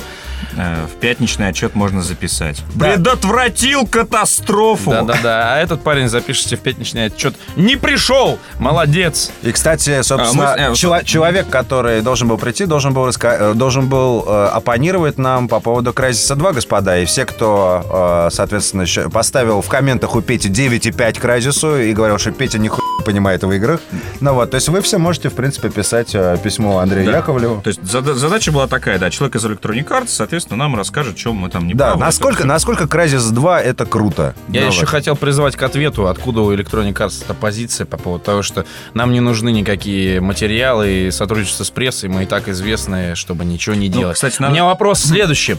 Э, 0.57 0.85
В 0.91 0.99
пятничный 0.99 1.49
отчет 1.49 1.75
можно 1.75 2.01
записать. 2.01 2.63
Да. 2.73 2.87
Предотвратил 2.93 3.85
катастрофу! 3.85 4.89
Да-да-да. 4.91 5.53
А 5.55 5.57
этот 5.59 5.83
парень 5.83 6.07
запишите 6.09 6.55
в 6.55 6.59
пятничный 6.61 7.05
отчет. 7.05 7.35
Не 7.55 7.75
пришел! 7.75 8.39
Молодец! 8.57 9.31
И, 9.43 9.51
кстати, 9.51 10.01
собственно, 10.01 10.53
А, 10.53 10.57
мы- 10.57 10.63
э, 10.71 10.75
чело- 10.75 11.03
человек, 11.03 11.49
который 11.49 12.01
должен 12.01 12.27
был 12.27 12.37
прийти, 12.37 12.65
должен 12.65 12.93
был, 12.93 13.07
раска- 13.07 13.51
э, 13.51 13.53
должен 13.53 13.87
был 13.87 14.25
э, 14.27 14.45
оппонировать 14.53 15.17
нам 15.19 15.47
по 15.47 15.59
поводу 15.59 15.91
Crysis 15.91 16.35
2, 16.35 16.51
господа. 16.53 16.78
И 16.87 17.05
все, 17.05 17.25
кто, 17.25 18.27
э, 18.29 18.33
соответственно, 18.33 18.83
еще 18.83 19.09
поставил 19.09 19.61
в 19.61 19.67
комментах 19.67 20.15
у 20.15 20.21
Пети 20.21 20.49
9,5 20.49 21.19
Crysis 21.21 21.89
и 21.89 21.93
говорил, 21.93 22.17
что 22.17 22.31
Петя 22.31 22.57
нихуя 22.59 22.85
не 22.99 23.03
понимает 23.05 23.43
в 23.43 23.51
играх. 23.51 23.79
Ну 24.19 24.33
вот, 24.33 24.51
то 24.51 24.55
есть 24.55 24.69
вы 24.69 24.81
все 24.81 24.97
можете, 24.97 25.29
в 25.29 25.33
принципе, 25.33 25.69
писать 25.69 26.13
э, 26.13 26.37
письмо 26.43 26.79
Андрею 26.79 27.11
Да. 27.11 27.17
Яковлеву. 27.17 27.61
То 27.61 27.69
есть 27.69 27.81
зада- 27.83 28.13
задача 28.15 28.51
была 28.51 28.67
такая, 28.67 28.97
да, 28.99 29.09
человек 29.09 29.35
из 29.35 29.45
Electronic 29.45 29.87
Arts, 29.87 30.07
соответственно, 30.09 30.57
нам 30.57 30.75
расскажет, 30.75 31.15
чем 31.15 31.35
мы 31.35 31.49
там 31.49 31.67
не 31.67 31.73
Да, 31.73 31.87
правы. 31.91 31.99
насколько, 32.01 32.45
насколько 32.45 32.83
Crysis 32.85 33.31
2 33.31 33.61
это 33.61 33.85
круто. 33.85 34.35
Я 34.49 34.61
Ну 34.61 34.67
еще 34.67 34.81
вот. 34.81 34.89
хотел 34.89 35.15
призвать 35.15 35.55
к 35.55 35.63
ответу, 35.63 36.07
откуда 36.07 36.41
у 36.41 36.53
Electronic 36.53 36.93
Arts 36.93 37.23
эта 37.23 37.33
позиция 37.33 37.85
по 37.85 37.97
поводу 37.97 38.23
того, 38.23 38.41
что 38.41 38.65
нам 38.93 39.11
не 39.13 39.19
нужны 39.19 39.51
никакие 39.51 40.21
материалы 40.21 41.07
и 41.07 41.11
сотрудничество 41.11 41.63
с 41.63 41.69
прессой, 41.69 42.09
мы 42.09 42.23
и 42.23 42.25
так 42.25 42.47
известны, 42.49 43.15
чтобы 43.15 43.45
ничего 43.45 43.75
не 43.75 43.87
делать. 43.89 44.15
кстати, 44.15 44.37
У 44.39 44.41
надо- 44.43 44.53
меня 44.53 44.65
вопрос 44.65 44.99
в 45.01 45.07
следующем. 45.07 45.57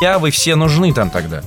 Нахуя 0.00 0.18
вы 0.18 0.30
все 0.30 0.56
нужны 0.56 0.94
там 0.94 1.10
тогда? 1.10 1.42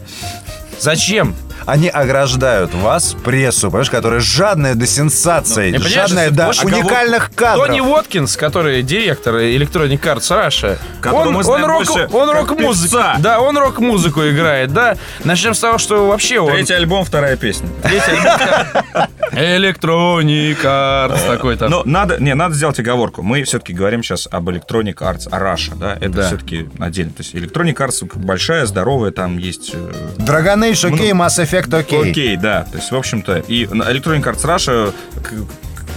Зачем? 0.80 1.36
Они 1.66 1.88
ограждают 1.90 2.74
вас, 2.74 3.16
прессу, 3.24 3.70
понимаешь, 3.70 3.90
которая 3.90 4.20
жадная 4.20 4.76
до 4.76 4.86
сенсаций, 4.88 5.72
Ну, 5.72 5.80
жадная 5.80 6.30
до 6.32 6.46
больше 6.46 6.66
уникальных 6.66 7.32
кадров. 7.34 7.68
Тони 7.68 7.80
Уоткинс, 7.80 8.36
который 8.38 8.82
директор 8.84 9.36
Electronic 9.36 10.00
Arts 10.02 10.30
Russia, 10.30 10.78
он, 11.12 11.34
мы 11.34 11.44
знаем 11.44 11.64
он 11.64 11.70
рок, 11.70 11.86
больше 11.86 12.08
он 12.12 12.28
как 12.30 12.36
рок-музыку, 12.50 12.96
певца. 12.98 13.16
да, 13.20 13.40
он 13.42 13.58
рок-музыку 13.58 14.22
играет, 14.28 14.74
да. 14.74 14.98
Начнем 15.24 15.54
с 15.54 15.60
того, 15.60 15.78
что 15.78 16.08
вообще 16.08 16.40
он... 16.40 16.52
Третий 16.52 16.74
альбом, 16.74 17.06
вторая 17.06 17.36
песня. 17.38 17.68
Третий 17.82 18.12
альбом. 18.12 19.08
Electronic 19.32 20.62
Arts 20.64 21.28
такой 21.28 21.58
там. 21.58 21.70
Но 21.70 21.84
надо, 21.86 22.18
не, 22.22 22.34
надо 22.36 22.56
сделать 22.56 22.80
оговорку. 22.80 23.22
Мы 23.22 23.44
все-таки 23.44 23.74
говорим 23.74 24.04
сейчас 24.04 24.28
об 24.32 24.50
Electronic 24.50 24.96
Arts 24.96 25.30
Russia, 25.30 25.76
да? 25.76 25.96
Это 26.00 26.10
Да. 26.10 26.28
все-таки 26.28 26.70
отдельно. 26.80 27.12
То 27.14 27.24
есть 27.24 27.34
Electronic 27.36 27.76
Arts 27.76 28.10
большая, 28.18 28.66
здоровая, 28.66 29.12
там 29.12 29.38
есть... 29.38 29.72
э, 29.74 29.92
Dragon 30.18 30.70
Age 30.72 30.94
окей, 30.94 31.12
Mass 31.12 31.40
Effect 31.44 31.53
окей. 31.58 32.12
Окей, 32.12 32.38
да. 32.38 32.64
То 32.72 32.78
есть, 32.78 32.92
в 32.92 32.96
общем-то, 32.96 33.38
и 33.48 33.66
Electronic 33.66 34.24
Arts 34.24 34.44
Russia, 34.44 34.94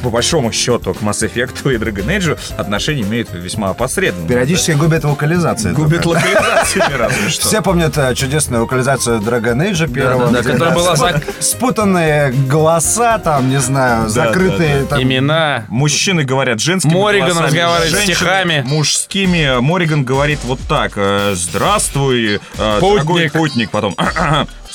по 0.02 0.10
большому 0.10 0.52
счету, 0.52 0.92
к 0.94 1.00
Mass 1.00 1.26
Effect 1.26 1.72
и 1.72 1.78
Dragon 1.78 2.06
Age 2.06 2.38
отношение 2.58 3.02
имеет 3.04 3.28
весьма 3.32 3.70
опосредованно. 3.70 4.28
Периодически. 4.28 4.72
Губит 4.72 6.02
только. 6.02 6.18
локализациями 6.18 6.92
разве 6.94 7.30
что. 7.30 7.48
Все 7.48 7.62
помнят 7.62 7.96
э, 7.96 8.14
чудесную 8.14 8.62
вокализацию 8.64 9.20
Dragon 9.20 9.56
Age 9.70 9.90
первого. 9.92 10.30
да, 10.30 10.42
которая 10.42 10.74
была 10.74 10.94
спу- 10.94 11.22
Спутанные 11.40 12.30
голоса, 12.32 13.18
там, 13.18 13.48
не 13.48 13.58
знаю, 13.58 14.08
закрытые. 14.10 14.82
Имена. 14.98 15.64
Мужчины 15.68 16.24
говорят 16.24 16.60
женскими 16.60 16.92
голосами, 16.92 17.46
разговаривает 17.46 17.90
женщины 17.90 18.14
стихами. 18.14 18.62
Мужскими. 18.66 19.60
Морриган 19.60 20.04
говорит 20.04 20.40
вот 20.44 20.60
так. 20.68 20.92
э, 20.96 21.32
Здравствуй, 21.34 22.34
э, 22.34 22.38
дорогой 22.58 23.30
Путник. 23.30 23.32
путник. 23.32 23.70
Потом... 23.70 23.96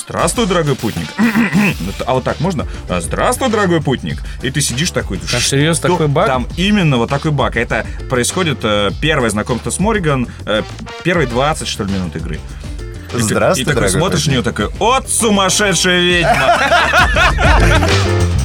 Здравствуй, 0.06 0.46
дорогой 0.48 0.76
путник. 0.76 1.08
А 2.06 2.14
вот 2.14 2.24
так 2.24 2.40
можно? 2.40 2.66
«А, 2.90 3.00
Здравствуй, 3.02 3.50
дорогой 3.50 3.82
путник. 3.82 4.22
И 4.42 4.50
ты 4.50 4.60
сидишь 4.62 4.92
такой... 4.92 5.20
А 5.34 5.40
серьезно, 5.40 5.90
такой 5.90 6.08
баг? 6.08 6.28
Там 6.28 6.48
именно 6.58 6.98
вот 6.98 7.10
такой 7.10 7.32
баг. 7.32 7.56
Это 7.56 7.86
происходит 8.10 8.60
э, 8.64 8.90
первое 9.00 9.30
знакомство 9.30 9.70
с 9.70 9.80
Морриган, 9.80 10.28
э, 10.46 10.64
первые 11.04 11.28
20, 11.28 11.68
что 11.68 11.84
ли, 11.84 11.94
минут 11.94 12.16
игры. 12.16 12.40
И 13.14 13.18
ты- 13.18 13.22
Здравствуй, 13.24 13.62
И 13.62 13.66
такой 13.66 13.76
дорогой 13.82 14.00
смотришь 14.00 14.26
на 14.28 14.32
нее 14.32 14.42
такой, 14.42 14.70
от 14.80 15.10
сумасшедшая 15.10 16.00
ведьма. 16.02 16.60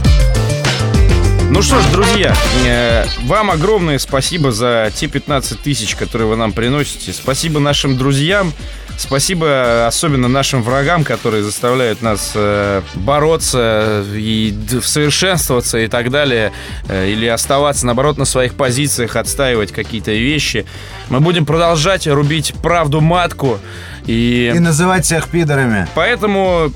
Ну 1.49 1.63
что 1.63 1.81
ж, 1.81 1.85
друзья, 1.93 2.35
э, 2.67 3.07
вам 3.23 3.51
огромное 3.51 3.99
спасибо 3.99 4.51
за 4.53 4.93
те 4.95 5.07
15 5.07 5.63
тысяч, 5.63 5.95
которые 5.95 6.29
вы 6.29 6.37
нам 6.37 6.53
приносите. 6.53 7.13
Спасибо 7.15 7.61
нашим 7.61 7.97
друзьям. 7.97 8.53
Спасибо 8.99 9.87
особенно 9.87 10.27
нашим 10.27 10.63
врагам, 10.63 11.05
которые 11.05 11.43
заставляют 11.43 12.01
нас 12.01 12.33
э, 12.35 12.81
бороться 12.95 14.05
и 14.15 14.57
совершенствоваться 14.83 15.79
и 15.79 15.87
так 15.87 16.11
далее. 16.11 16.53
Э, 16.89 17.09
или 17.09 17.27
оставаться, 17.27 17.85
наоборот, 17.85 18.17
на 18.17 18.25
своих 18.25 18.55
позициях, 18.55 19.17
отстаивать 19.17 19.71
какие-то 19.71 20.13
вещи. 20.13 20.65
Мы 21.11 21.21
будем 21.21 21.45
продолжать 21.45 22.07
рубить 22.07 22.55
правду 22.63 23.01
матку. 23.01 23.59
И 24.07 24.53
называть 24.59 25.05
всех 25.05 25.29
пидорами. 25.29 25.87
Поэтому, 25.95 26.73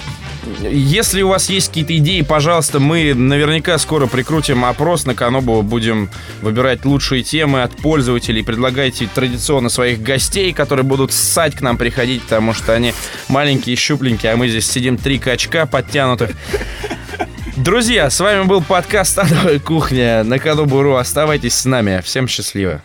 если 0.61 1.23
у 1.23 1.29
вас 1.29 1.49
есть 1.51 1.69
какие-то 1.69 1.97
идеи, 1.97 2.23
пожалуйста, 2.23 2.81
мы 2.81 3.15
наверняка 3.15 3.79
скоро 3.79 4.07
прикрутим 4.07 4.65
опрос 4.65 5.07
на 5.07 5.15
Канобу, 5.15 5.63
будем 5.63 6.11
выбирать 6.43 6.85
лучшие 6.85 7.23
темы 7.23 7.63
от 7.63 7.77
пользователей. 7.77 8.43
Предлагайте 8.43 9.09
традиционно 9.13 9.69
своих 9.69 10.03
гостей, 10.03 10.53
которые 10.53 10.85
будут 10.85 11.13
ссать 11.13 11.55
к 11.55 11.61
нам 11.61 11.77
приходить, 11.77 12.23
потому 12.23 12.55
что 12.55 12.75
они 12.75 12.95
маленькие, 13.29 13.77
щупленькие, 13.77 14.33
а 14.33 14.37
мы 14.37 14.49
здесь 14.49 14.71
сидим 14.71 14.97
три 14.97 15.19
качка 15.19 15.67
подтянутых. 15.67 16.31
Друзья, 17.57 18.09
с 18.09 18.19
вами 18.21 18.45
был 18.45 18.63
подкаст 18.63 19.19
«Адовая 19.19 19.59
кухня» 19.59 20.25
на 20.25 20.39
Канобу.ру. 20.39 20.95
Оставайтесь 20.95 21.55
с 21.55 21.65
нами. 21.65 22.01
Всем 22.03 22.27
счастливо. 22.27 22.83